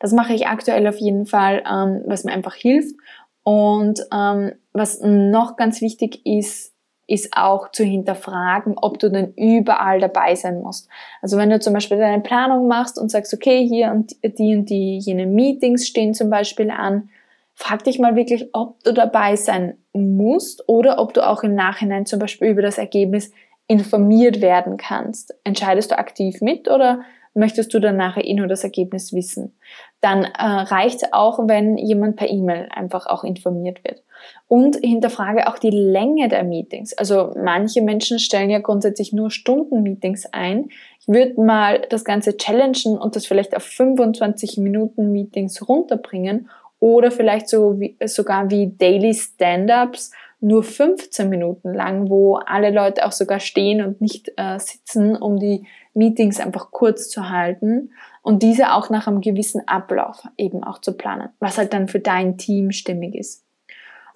Das 0.00 0.12
mache 0.12 0.34
ich 0.34 0.46
aktuell 0.46 0.86
auf 0.86 0.98
jeden 0.98 1.26
Fall, 1.26 1.62
ähm, 1.70 2.02
was 2.06 2.24
mir 2.24 2.32
einfach 2.32 2.54
hilft. 2.54 2.94
Und 3.42 4.06
ähm, 4.12 4.52
was 4.72 5.00
noch 5.00 5.56
ganz 5.56 5.80
wichtig 5.80 6.24
ist, 6.26 6.72
ist 7.08 7.30
auch 7.36 7.70
zu 7.72 7.84
hinterfragen, 7.84 8.74
ob 8.76 8.98
du 8.98 9.10
denn 9.10 9.34
überall 9.34 9.98
dabei 9.98 10.34
sein 10.34 10.62
musst. 10.62 10.88
Also 11.20 11.36
wenn 11.36 11.50
du 11.50 11.58
zum 11.58 11.72
Beispiel 11.72 11.98
deine 11.98 12.22
Planung 12.22 12.68
machst 12.68 12.98
und 12.98 13.10
sagst, 13.10 13.34
okay, 13.34 13.66
hier 13.66 13.90
und 13.90 14.14
die 14.22 14.56
und 14.56 14.70
die 14.70 14.98
jene 14.98 15.26
Meetings 15.26 15.86
stehen 15.86 16.14
zum 16.14 16.30
Beispiel 16.30 16.70
an, 16.70 17.08
frag 17.54 17.84
dich 17.84 17.98
mal 17.98 18.16
wirklich, 18.16 18.48
ob 18.52 18.82
du 18.82 18.92
dabei 18.92 19.36
sein 19.36 19.76
musst 19.92 20.68
oder 20.68 20.98
ob 20.98 21.14
du 21.14 21.26
auch 21.26 21.42
im 21.42 21.54
Nachhinein 21.54 22.06
zum 22.06 22.18
Beispiel 22.18 22.48
über 22.48 22.62
das 22.62 22.78
Ergebnis 22.78 23.30
informiert 23.66 24.40
werden 24.40 24.76
kannst. 24.76 25.34
Entscheidest 25.44 25.90
du 25.90 25.98
aktiv 25.98 26.40
mit 26.40 26.68
oder 26.68 27.02
möchtest 27.34 27.72
du 27.72 27.78
dann 27.78 27.96
nachher 27.96 28.24
eh 28.24 28.34
nur 28.34 28.46
das 28.46 28.64
Ergebnis 28.64 29.12
wissen? 29.12 29.56
Dann 30.00 30.24
äh, 30.24 30.30
reicht 30.38 31.02
es 31.02 31.12
auch, 31.12 31.38
wenn 31.46 31.78
jemand 31.78 32.16
per 32.16 32.28
E-Mail 32.28 32.68
einfach 32.70 33.06
auch 33.06 33.24
informiert 33.24 33.84
wird. 33.84 34.02
Und 34.46 34.76
hinterfrage 34.76 35.48
auch 35.48 35.58
die 35.58 35.70
Länge 35.70 36.28
der 36.28 36.44
Meetings. 36.44 36.92
Also 36.92 37.32
manche 37.36 37.82
Menschen 37.82 38.18
stellen 38.18 38.50
ja 38.50 38.60
grundsätzlich 38.60 39.12
nur 39.12 39.30
Stunden-Meetings 39.30 40.26
ein. 40.32 40.68
Ich 41.00 41.08
würde 41.08 41.40
mal 41.40 41.82
das 41.88 42.04
Ganze 42.04 42.36
challengen 42.36 42.98
und 42.98 43.16
das 43.16 43.26
vielleicht 43.26 43.56
auf 43.56 43.64
25 43.64 44.58
Minuten 44.58 45.10
Meetings 45.10 45.66
runterbringen 45.68 46.48
oder 46.82 47.12
vielleicht 47.12 47.48
so 47.48 47.78
wie, 47.78 47.96
sogar 48.06 48.50
wie 48.50 48.74
Daily 48.76 49.14
Stand-ups, 49.14 50.10
nur 50.40 50.64
15 50.64 51.28
Minuten 51.28 51.72
lang, 51.72 52.10
wo 52.10 52.34
alle 52.34 52.70
Leute 52.70 53.06
auch 53.06 53.12
sogar 53.12 53.38
stehen 53.38 53.80
und 53.80 54.00
nicht 54.00 54.32
äh, 54.36 54.58
sitzen, 54.58 55.14
um 55.14 55.38
die 55.38 55.64
Meetings 55.94 56.40
einfach 56.40 56.72
kurz 56.72 57.08
zu 57.08 57.30
halten 57.30 57.92
und 58.22 58.42
diese 58.42 58.72
auch 58.72 58.90
nach 58.90 59.06
einem 59.06 59.20
gewissen 59.20 59.62
Ablauf 59.68 60.24
eben 60.36 60.64
auch 60.64 60.80
zu 60.80 60.94
planen, 60.94 61.28
was 61.38 61.56
halt 61.56 61.72
dann 61.72 61.86
für 61.86 62.00
dein 62.00 62.36
Team 62.36 62.72
stimmig 62.72 63.14
ist. 63.14 63.44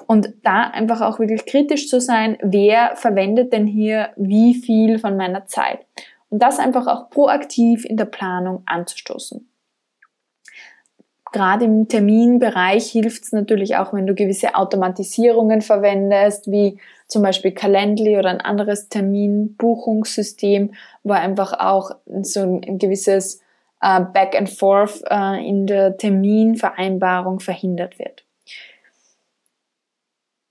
Und 0.08 0.32
da 0.42 0.62
einfach 0.62 1.02
auch 1.02 1.20
wirklich 1.20 1.46
kritisch 1.46 1.88
zu 1.88 2.00
sein, 2.00 2.36
wer 2.42 2.96
verwendet 2.96 3.52
denn 3.52 3.68
hier 3.68 4.08
wie 4.16 4.54
viel 4.54 4.98
von 4.98 5.16
meiner 5.16 5.46
Zeit? 5.46 5.86
Und 6.30 6.42
das 6.42 6.58
einfach 6.58 6.88
auch 6.88 7.10
proaktiv 7.10 7.84
in 7.84 7.96
der 7.96 8.06
Planung 8.06 8.64
anzustoßen 8.66 9.48
gerade 11.32 11.64
im 11.64 11.88
Terminbereich 11.88 12.90
hilft 12.90 13.24
es 13.24 13.32
natürlich 13.32 13.76
auch, 13.76 13.92
wenn 13.92 14.06
du 14.06 14.14
gewisse 14.14 14.54
Automatisierungen 14.54 15.60
verwendest, 15.60 16.50
wie 16.50 16.78
zum 17.06 17.22
Beispiel 17.22 17.52
Calendly 17.52 18.16
oder 18.16 18.30
ein 18.30 18.40
anderes 18.40 18.88
Terminbuchungssystem, 18.88 20.74
wo 21.02 21.12
einfach 21.12 21.52
auch 21.52 21.90
so 22.22 22.40
ein 22.40 22.78
gewisses 22.78 23.40
äh, 23.80 24.00
Back 24.00 24.36
and 24.36 24.50
Forth 24.50 25.02
äh, 25.10 25.46
in 25.46 25.66
der 25.66 25.96
Terminvereinbarung 25.96 27.40
verhindert 27.40 27.98
wird. 27.98 28.24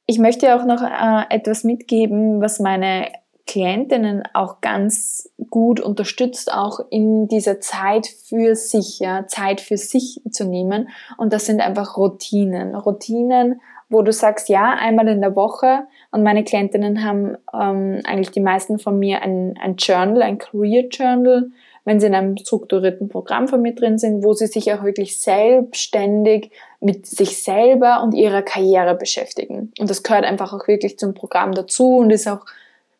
Ich 0.07 0.19
möchte 0.19 0.55
auch 0.55 0.65
noch 0.65 0.81
äh, 0.83 1.23
etwas 1.33 1.63
mitgeben, 1.63 2.41
was 2.41 2.59
meine 2.59 3.07
Klientinnen 3.47 4.23
auch 4.33 4.61
ganz 4.61 5.29
gut 5.49 5.79
unterstützt, 5.79 6.51
auch 6.51 6.79
in 6.89 7.27
dieser 7.27 7.59
Zeit 7.59 8.07
für 8.07 8.55
sich, 8.55 8.99
ja, 8.99 9.27
Zeit 9.27 9.61
für 9.61 9.77
sich 9.77 10.21
zu 10.31 10.45
nehmen. 10.45 10.89
Und 11.17 11.31
das 11.31 11.45
sind 11.45 11.61
einfach 11.61 11.95
Routinen. 11.95 12.75
Routinen, 12.75 13.61
wo 13.87 14.01
du 14.01 14.11
sagst, 14.11 14.49
ja, 14.49 14.73
einmal 14.73 15.07
in 15.07 15.21
der 15.21 15.35
Woche. 15.35 15.85
Und 16.11 16.23
meine 16.23 16.43
Klientinnen 16.43 17.03
haben 17.03 17.37
ähm, 17.53 18.01
eigentlich 18.05 18.31
die 18.31 18.41
meisten 18.41 18.79
von 18.79 18.97
mir 18.97 19.21
ein, 19.21 19.55
ein 19.61 19.75
Journal, 19.75 20.23
ein 20.23 20.39
Career 20.39 20.87
Journal, 20.89 21.51
wenn 21.83 21.99
sie 21.99 22.07
in 22.07 22.15
einem 22.15 22.35
strukturierten 22.35 23.09
Programm 23.09 23.47
von 23.47 23.61
mir 23.61 23.75
drin 23.75 23.99
sind, 23.99 24.23
wo 24.23 24.33
sie 24.33 24.47
sich 24.47 24.73
auch 24.73 24.83
wirklich 24.83 25.21
selbstständig 25.21 26.51
mit 26.79 27.05
sich 27.05 27.43
selber 27.43 28.01
und 28.01 28.15
ihrer 28.15 28.41
Karriere 28.41 28.95
beschäftigen. 28.95 29.71
Und 29.79 29.89
das 29.89 30.01
gehört 30.01 30.25
einfach 30.25 30.51
auch 30.51 30.67
wirklich 30.67 30.97
zum 30.97 31.13
Programm 31.13 31.51
dazu 31.51 31.97
und 31.97 32.09
ist 32.09 32.27
auch 32.27 32.43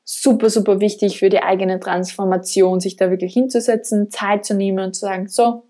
super, 0.05 0.49
super 0.49 0.79
wichtig 0.79 1.19
für 1.19 1.29
die 1.29 1.41
eigene 1.41 1.79
Transformation, 1.79 2.79
sich 2.79 2.95
da 2.95 3.09
wirklich 3.09 3.33
hinzusetzen, 3.33 4.11
Zeit 4.11 4.45
zu 4.45 4.53
nehmen 4.53 4.79
und 4.79 4.93
zu 4.93 5.01
sagen, 5.01 5.27
so, 5.27 5.63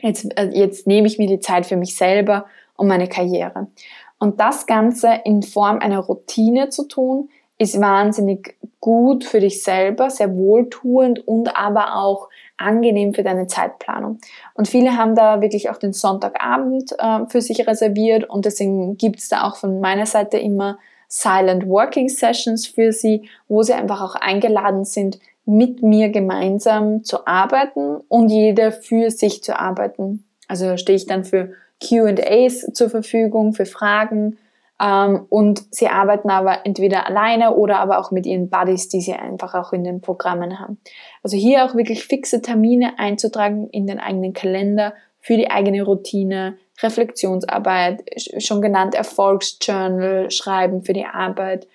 jetzt, 0.00 0.26
äh, 0.36 0.50
jetzt 0.52 0.86
nehme 0.86 1.06
ich 1.06 1.18
mir 1.18 1.28
die 1.28 1.40
Zeit 1.40 1.66
für 1.66 1.76
mich 1.76 1.94
selber 1.94 2.46
und 2.76 2.88
meine 2.88 3.08
Karriere. 3.08 3.68
Und 4.18 4.40
das 4.40 4.66
Ganze 4.66 5.20
in 5.24 5.42
Form 5.42 5.78
einer 5.78 6.00
Routine 6.00 6.70
zu 6.70 6.88
tun, 6.88 7.28
ist 7.58 7.80
wahnsinnig 7.80 8.56
gut 8.80 9.24
für 9.24 9.40
dich 9.40 9.64
selber, 9.64 10.10
sehr 10.10 10.34
wohltuend 10.36 11.26
und 11.26 11.56
aber 11.56 11.96
auch 11.96 12.28
angenehm 12.56 13.14
für 13.14 13.24
deine 13.24 13.48
Zeitplanung. 13.48 14.18
Und 14.54 14.68
viele 14.68 14.96
haben 14.96 15.16
da 15.16 15.40
wirklich 15.40 15.68
auch 15.68 15.76
den 15.76 15.92
Sonntagabend 15.92 16.92
äh, 16.98 17.26
für 17.28 17.40
sich 17.40 17.66
reserviert 17.66 18.30
und 18.30 18.44
deswegen 18.44 18.96
gibt's 18.96 19.28
da 19.28 19.42
auch 19.42 19.56
von 19.56 19.80
meiner 19.80 20.06
Seite 20.06 20.38
immer 20.38 20.78
Silent 21.08 21.66
Working 21.66 22.08
Sessions 22.08 22.66
für 22.66 22.92
sie, 22.92 23.28
wo 23.48 23.62
sie 23.62 23.72
einfach 23.72 24.02
auch 24.02 24.14
eingeladen 24.14 24.84
sind, 24.84 25.18
mit 25.46 25.82
mir 25.82 26.10
gemeinsam 26.10 27.04
zu 27.04 27.26
arbeiten 27.26 27.96
und 28.08 28.28
jeder 28.28 28.70
für 28.70 29.10
sich 29.10 29.42
zu 29.42 29.58
arbeiten. 29.58 30.24
Also 30.46 30.76
stehe 30.76 30.96
ich 30.96 31.06
dann 31.06 31.24
für 31.24 31.54
QAs 31.82 32.66
zur 32.74 32.90
Verfügung, 32.90 33.54
für 33.54 33.64
Fragen. 33.64 34.36
Ähm, 34.80 35.26
und 35.30 35.62
sie 35.70 35.88
arbeiten 35.88 36.30
aber 36.30 36.66
entweder 36.66 37.06
alleine 37.06 37.54
oder 37.54 37.80
aber 37.80 37.98
auch 37.98 38.10
mit 38.10 38.26
ihren 38.26 38.50
Buddies, 38.50 38.88
die 38.88 39.00
sie 39.00 39.14
einfach 39.14 39.54
auch 39.54 39.72
in 39.72 39.84
den 39.84 40.02
Programmen 40.02 40.60
haben. 40.60 40.78
Also 41.22 41.36
hier 41.36 41.64
auch 41.64 41.74
wirklich 41.74 42.04
fixe 42.04 42.42
Termine 42.42 42.98
einzutragen 42.98 43.68
in 43.70 43.86
den 43.86 43.98
eigenen 43.98 44.34
Kalender 44.34 44.92
für 45.20 45.36
die 45.36 45.50
eigene 45.50 45.82
Routine, 45.82 46.58
Reflexionsarbeit, 46.82 48.04
schon 48.38 48.62
genannt 48.62 48.94
Erfolgsjournal 48.94 50.30
schreiben 50.30 50.82
für 50.82 50.92
die 50.92 51.06
Arbeit 51.06 51.66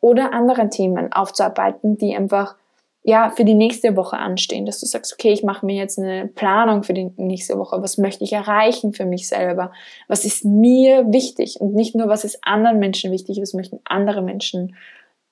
oder 0.00 0.32
andere 0.32 0.68
Themen 0.68 1.12
aufzuarbeiten, 1.12 1.96
die 1.98 2.14
einfach 2.14 2.56
ja 3.02 3.30
für 3.30 3.44
die 3.44 3.54
nächste 3.54 3.96
Woche 3.96 4.18
anstehen, 4.18 4.66
dass 4.66 4.80
du 4.80 4.86
sagst, 4.86 5.12
okay, 5.12 5.32
ich 5.32 5.42
mache 5.42 5.64
mir 5.64 5.76
jetzt 5.76 5.98
eine 5.98 6.26
Planung 6.26 6.82
für 6.82 6.92
die 6.92 7.10
nächste 7.16 7.58
Woche, 7.58 7.82
was 7.82 7.96
möchte 7.96 8.24
ich 8.24 8.32
erreichen 8.32 8.92
für 8.92 9.06
mich 9.06 9.28
selber, 9.28 9.72
was 10.08 10.24
ist 10.24 10.44
mir 10.44 11.10
wichtig? 11.10 11.60
Und 11.60 11.74
nicht 11.74 11.94
nur 11.94 12.08
was 12.08 12.24
ist 12.24 12.38
anderen 12.42 12.78
Menschen 12.78 13.10
wichtig, 13.10 13.40
was 13.40 13.54
möchten 13.54 13.80
andere 13.84 14.22
Menschen 14.22 14.76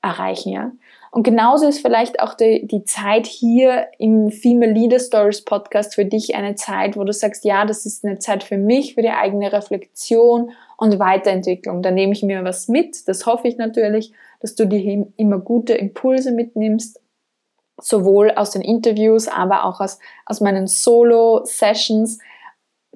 erreichen, 0.00 0.50
ja. 0.50 0.72
Und 1.18 1.24
genauso 1.24 1.66
ist 1.66 1.81
vielleicht 1.81 2.20
auch 2.20 2.35
die, 2.35 2.64
die 2.64 2.85
Zeit 2.85 3.26
hier 3.26 3.88
im 3.98 4.31
Female 4.31 4.70
Leader 4.70 5.00
Stories 5.00 5.44
Podcast 5.44 5.96
für 5.96 6.04
dich 6.04 6.37
eine 6.37 6.54
Zeit, 6.54 6.96
wo 6.96 7.02
du 7.02 7.12
sagst, 7.12 7.44
ja, 7.44 7.66
das 7.66 7.87
ist 7.87 8.04
eine 8.04 8.20
Zeit 8.20 8.44
für 8.44 8.57
mich, 8.57 8.94
für 8.94 9.02
die 9.02 9.11
eigene 9.11 9.52
Reflexion 9.52 10.52
und 10.76 11.00
Weiterentwicklung. 11.00 11.83
Da 11.83 11.90
nehme 11.90 12.12
ich 12.12 12.22
mir 12.22 12.44
was 12.44 12.68
mit. 12.68 13.09
Das 13.09 13.26
hoffe 13.26 13.48
ich 13.48 13.57
natürlich, 13.57 14.12
dass 14.38 14.54
du 14.54 14.64
dir 14.64 15.09
immer 15.16 15.40
gute 15.40 15.74
Impulse 15.74 16.31
mitnimmst, 16.31 17.00
sowohl 17.81 18.31
aus 18.31 18.52
den 18.52 18.62
Interviews, 18.62 19.26
aber 19.26 19.64
auch 19.64 19.81
aus, 19.81 19.98
aus 20.24 20.40
meinen 20.40 20.68
Solo-Sessions. 20.68 22.20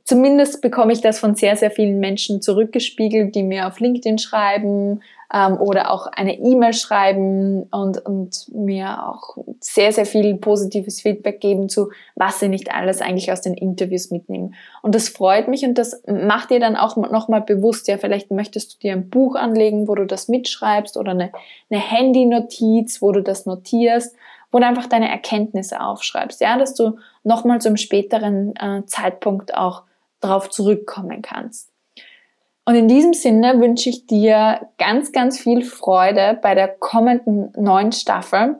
Zumindest 0.04 0.60
bekomme 0.60 0.92
ich 0.92 1.00
das 1.00 1.18
von 1.18 1.34
sehr, 1.34 1.56
sehr 1.56 1.70
vielen 1.70 2.00
Menschen 2.00 2.42
zurückgespiegelt, 2.42 3.34
die 3.34 3.42
mir 3.42 3.66
auf 3.66 3.80
LinkedIn 3.80 4.18
schreiben, 4.18 5.00
ähm, 5.32 5.58
oder 5.58 5.90
auch 5.90 6.06
eine 6.06 6.38
E-Mail 6.38 6.74
schreiben 6.74 7.64
und, 7.70 8.04
und 8.04 8.48
mir 8.52 9.08
auch 9.08 9.38
sehr, 9.60 9.92
sehr 9.92 10.04
viel 10.04 10.36
positives 10.36 11.00
Feedback 11.00 11.40
geben 11.40 11.68
zu, 11.68 11.90
was 12.14 12.40
sie 12.40 12.48
nicht 12.48 12.72
alles 12.72 13.00
eigentlich 13.00 13.32
aus 13.32 13.40
den 13.40 13.54
Interviews 13.54 14.10
mitnehmen. 14.10 14.54
Und 14.82 14.94
das 14.94 15.08
freut 15.08 15.48
mich 15.48 15.64
und 15.64 15.78
das 15.78 16.02
macht 16.06 16.50
dir 16.50 16.60
dann 16.60 16.76
auch 16.76 16.96
nochmal 16.96 17.40
bewusst, 17.40 17.88
ja, 17.88 17.96
vielleicht 17.96 18.30
möchtest 18.30 18.74
du 18.74 18.78
dir 18.78 18.92
ein 18.92 19.08
Buch 19.08 19.34
anlegen, 19.34 19.88
wo 19.88 19.94
du 19.94 20.04
das 20.04 20.28
mitschreibst 20.28 20.96
oder 20.96 21.12
eine, 21.12 21.32
eine 21.70 21.80
Handy-Notiz, 21.80 23.00
wo 23.00 23.12
du 23.12 23.22
das 23.22 23.46
notierst 23.46 24.14
wo 24.54 24.58
du 24.58 24.66
einfach 24.66 24.86
deine 24.86 25.08
Erkenntnisse 25.08 25.80
aufschreibst, 25.80 26.42
ja, 26.42 26.58
dass 26.58 26.74
du 26.74 26.98
nochmal 27.24 27.62
zum 27.62 27.78
späteren 27.78 28.54
äh, 28.56 28.84
Zeitpunkt 28.84 29.54
auch 29.54 29.84
darauf 30.22 30.48
zurückkommen 30.50 31.22
kannst. 31.22 31.72
Und 32.64 32.76
in 32.76 32.88
diesem 32.88 33.12
Sinne 33.12 33.61
wünsche 33.61 33.88
ich 33.88 34.06
dir 34.06 34.68
ganz, 34.78 35.12
ganz 35.12 35.38
viel 35.38 35.64
Freude 35.64 36.38
bei 36.40 36.54
der 36.54 36.68
kommenden 36.68 37.52
neuen 37.56 37.92
Staffel. 37.92 38.56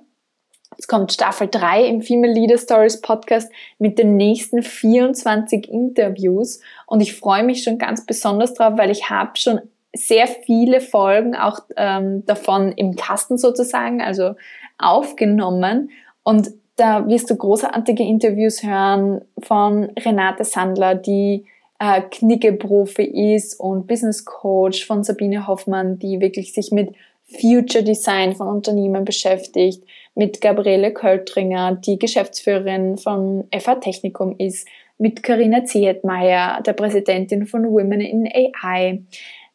Es 0.77 0.89
kommt 0.89 1.13
Staffel 1.13 1.49
3 1.49 1.87
im 1.87 2.03
Female 2.03 2.33
Leader 2.33 2.59
Stories 2.59 3.01
Podcast 3.01 3.53
mit 3.79 3.99
den 3.99 4.17
nächsten 4.17 4.63
24 4.63 5.69
Interviews. 5.69 6.61
Und 6.87 7.01
ich 7.01 7.15
freue 7.15 7.45
mich 7.45 7.63
schon 7.63 7.79
ganz 7.79 8.05
besonders 8.05 8.55
drauf, 8.55 8.75
weil 8.77 8.91
ich 8.91 9.09
habe 9.09 9.33
schon 9.37 9.61
sehr 9.95 10.27
viele 10.27 10.81
Folgen 10.81 11.37
auch 11.37 11.61
ähm, 11.77 12.25
davon 12.27 12.73
im 12.73 12.97
Kasten 12.97 13.39
sozusagen, 13.39 14.03
also 14.03 14.35
aufgenommen. 14.79 15.91
Und 16.25 16.51
da 16.77 17.07
wirst 17.07 17.31
du 17.31 17.37
großartige 17.37 18.03
Interviews 18.03 18.63
hören 18.63 19.23
von 19.39 19.91
Renate 19.99 20.45
Sandler, 20.45 20.95
die 20.95 21.45
äh, 21.79 22.01
Knicke-Profi 22.03 23.35
ist 23.35 23.59
und 23.59 23.87
Business 23.87 24.25
Coach 24.25 24.87
von 24.87 25.05
Sabine 25.05 25.47
Hoffmann, 25.47 25.99
die 25.99 26.21
wirklich 26.21 26.53
sich 26.53 26.71
mit 26.71 26.95
Future 27.41 27.85
Design 27.85 28.35
von 28.35 28.49
Unternehmen 28.49 29.05
beschäftigt, 29.05 29.85
mit 30.15 30.41
Gabriele 30.41 30.93
Költringer, 30.93 31.77
die 31.77 31.99
Geschäftsführerin 31.99 32.99
von 32.99 33.45
FH 33.51 33.77
Technikum 33.77 34.35
ist, 34.39 34.69
mit 34.99 35.23
Karina 35.23 35.65
Zehetmeier, 35.65 36.63
der 36.65 36.75
Präsidentin 36.75 37.47
von 37.47 37.65
Women 37.65 38.01
in 38.01 38.29
AI, 38.29 39.03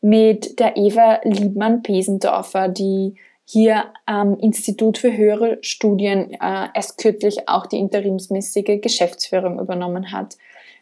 mit 0.02 0.60
der 0.60 0.76
Eva 0.76 1.22
Liebmann-Pesendorfer, 1.24 2.68
die 2.68 3.16
hier 3.50 3.86
am 4.06 4.38
Institut 4.40 4.98
für 4.98 5.16
höhere 5.16 5.58
Studien 5.62 6.34
äh, 6.34 6.68
erst 6.74 6.98
kürzlich 6.98 7.48
auch 7.48 7.66
die 7.66 7.80
interimsmäßige 7.80 8.82
Geschäftsführung 8.82 9.60
übernommen 9.60 10.12
hat 10.12 10.36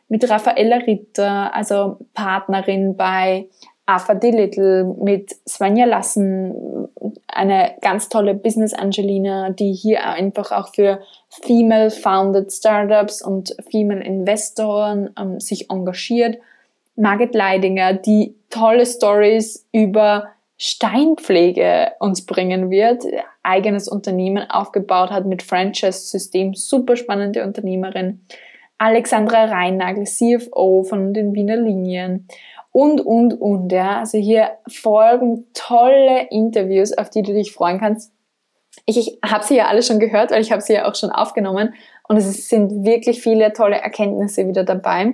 mit 0.07 0.29
Raffaella 0.29 0.77
Ritter, 0.77 1.53
also 1.53 1.97
Partnerin 2.13 2.95
bei 2.95 3.47
Alpha 3.85 4.13
Little, 4.13 4.95
mit 4.99 5.35
Svenja 5.47 5.85
Lassen, 5.85 6.87
eine 7.27 7.75
ganz 7.81 8.09
tolle 8.09 8.33
Business 8.33 8.73
Angelina, 8.73 9.51
die 9.51 9.73
hier 9.73 10.07
einfach 10.07 10.51
auch 10.51 10.73
für 10.73 11.01
Female 11.29 11.91
Founded 11.91 12.51
Startups 12.51 13.21
und 13.21 13.55
Female 13.69 14.03
Investoren 14.03 15.11
ähm, 15.19 15.39
sich 15.39 15.69
engagiert. 15.69 16.37
Margit 16.95 17.35
Leidinger, 17.35 17.93
die 17.93 18.35
tolle 18.49 18.85
Stories 18.85 19.67
über 19.71 20.29
Steinpflege 20.57 21.91
uns 21.99 22.25
bringen 22.25 22.69
wird, 22.69 23.03
eigenes 23.43 23.87
Unternehmen 23.87 24.49
aufgebaut 24.49 25.11
hat 25.11 25.25
mit 25.25 25.43
Franchise-System, 25.43 26.53
super 26.53 26.95
spannende 26.95 27.43
Unternehmerin. 27.43 28.25
Alexandra 28.77 29.45
Reinnagel, 29.45 30.05
CFO 30.05 30.83
von 30.83 31.13
den 31.13 31.33
Wiener 31.33 31.57
Linien 31.57 32.27
und, 32.71 32.99
und, 33.01 33.33
und. 33.33 33.71
Ja. 33.71 33.99
Also 33.99 34.17
hier 34.17 34.51
folgen 34.67 35.45
tolle 35.53 36.27
Interviews, 36.29 36.97
auf 36.97 37.09
die 37.09 37.21
du 37.21 37.33
dich 37.33 37.53
freuen 37.53 37.79
kannst. 37.79 38.11
Ich, 38.85 38.97
ich 38.97 39.19
habe 39.23 39.45
sie 39.45 39.55
ja 39.55 39.67
alle 39.67 39.81
schon 39.81 39.99
gehört, 39.99 40.31
weil 40.31 40.41
ich 40.41 40.51
habe 40.51 40.61
sie 40.61 40.73
ja 40.73 40.89
auch 40.89 40.95
schon 40.95 41.09
aufgenommen 41.09 41.73
und 42.07 42.17
es 42.17 42.49
sind 42.49 42.85
wirklich 42.85 43.21
viele 43.21 43.53
tolle 43.53 43.77
Erkenntnisse 43.77 44.47
wieder 44.47 44.65
dabei. 44.65 45.13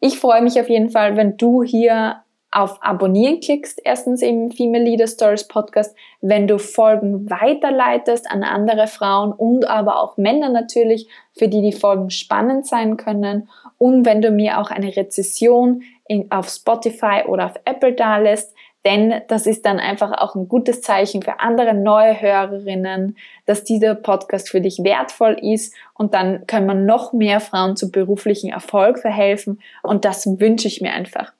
Ich 0.00 0.18
freue 0.18 0.42
mich 0.42 0.60
auf 0.60 0.68
jeden 0.68 0.90
Fall, 0.90 1.16
wenn 1.16 1.36
du 1.36 1.62
hier 1.62 2.22
auf 2.52 2.82
Abonnieren 2.82 3.40
klickst, 3.40 3.80
erstens 3.84 4.22
im 4.22 4.50
Female 4.50 4.84
Leader 4.84 5.06
Stories 5.06 5.46
Podcast, 5.46 5.96
wenn 6.20 6.48
du 6.48 6.58
Folgen 6.58 7.30
weiterleitest 7.30 8.30
an 8.30 8.42
andere 8.42 8.88
Frauen 8.88 9.32
und 9.32 9.68
aber 9.68 10.02
auch 10.02 10.16
Männer 10.16 10.48
natürlich, 10.48 11.08
für 11.36 11.48
die 11.48 11.62
die 11.62 11.72
Folgen 11.72 12.10
spannend 12.10 12.66
sein 12.66 12.96
können. 12.96 13.48
Und 13.78 14.04
wenn 14.04 14.20
du 14.20 14.30
mir 14.30 14.58
auch 14.58 14.70
eine 14.70 14.96
Rezession 14.96 15.82
in, 16.08 16.30
auf 16.30 16.48
Spotify 16.48 17.22
oder 17.26 17.46
auf 17.46 17.54
Apple 17.64 17.92
dalässt, 17.92 18.52
denn 18.84 19.20
das 19.28 19.46
ist 19.46 19.66
dann 19.66 19.78
einfach 19.78 20.10
auch 20.12 20.34
ein 20.34 20.48
gutes 20.48 20.80
Zeichen 20.80 21.22
für 21.22 21.38
andere 21.38 21.74
neue 21.74 22.20
Hörerinnen, 22.20 23.16
dass 23.44 23.62
dieser 23.62 23.94
Podcast 23.94 24.48
für 24.48 24.62
dich 24.62 24.78
wertvoll 24.82 25.36
ist. 25.40 25.74
Und 25.94 26.14
dann 26.14 26.46
können 26.46 26.66
wir 26.66 26.74
noch 26.74 27.12
mehr 27.12 27.40
Frauen 27.40 27.76
zu 27.76 27.90
beruflichen 27.90 28.50
Erfolg 28.50 28.98
verhelfen. 28.98 29.60
Und 29.82 30.06
das 30.06 30.26
wünsche 30.40 30.66
ich 30.66 30.80
mir 30.80 30.92
einfach. 30.92 31.32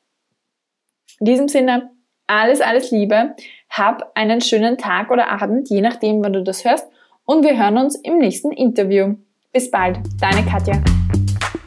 In 1.21 1.27
diesem 1.27 1.49
Sinne, 1.49 1.91
alles, 2.27 2.63
alles 2.63 2.91
Liebe, 2.91 3.35
hab 3.69 4.11
einen 4.15 4.41
schönen 4.41 4.79
Tag 4.79 5.11
oder 5.11 5.31
Abend, 5.31 5.69
je 5.69 5.83
nachdem, 5.83 6.25
wann 6.25 6.33
du 6.33 6.43
das 6.43 6.65
hörst 6.65 6.89
und 7.27 7.45
wir 7.45 7.59
hören 7.59 7.77
uns 7.77 7.95
im 7.95 8.17
nächsten 8.17 8.53
Interview. 8.53 9.17
Bis 9.53 9.71
bald, 9.71 9.99
deine 10.19 10.43
Katja. 10.47 10.83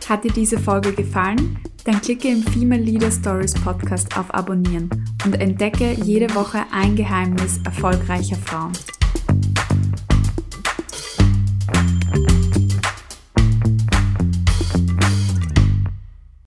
Hat 0.09 0.23
dir 0.23 0.31
diese 0.31 0.57
Folge 0.57 0.91
gefallen? 0.93 1.59
Dann 1.85 2.01
klicke 2.01 2.29
im 2.29 2.41
Female 2.41 2.81
Leader 2.81 3.11
Stories 3.11 3.53
Podcast 3.53 4.17
auf 4.17 4.33
Abonnieren 4.33 4.89
und 5.23 5.39
entdecke 5.39 5.91
jede 6.03 6.33
Woche 6.33 6.63
ein 6.71 6.95
Geheimnis 6.95 7.59
erfolgreicher 7.63 8.37
Frauen. 8.37 8.73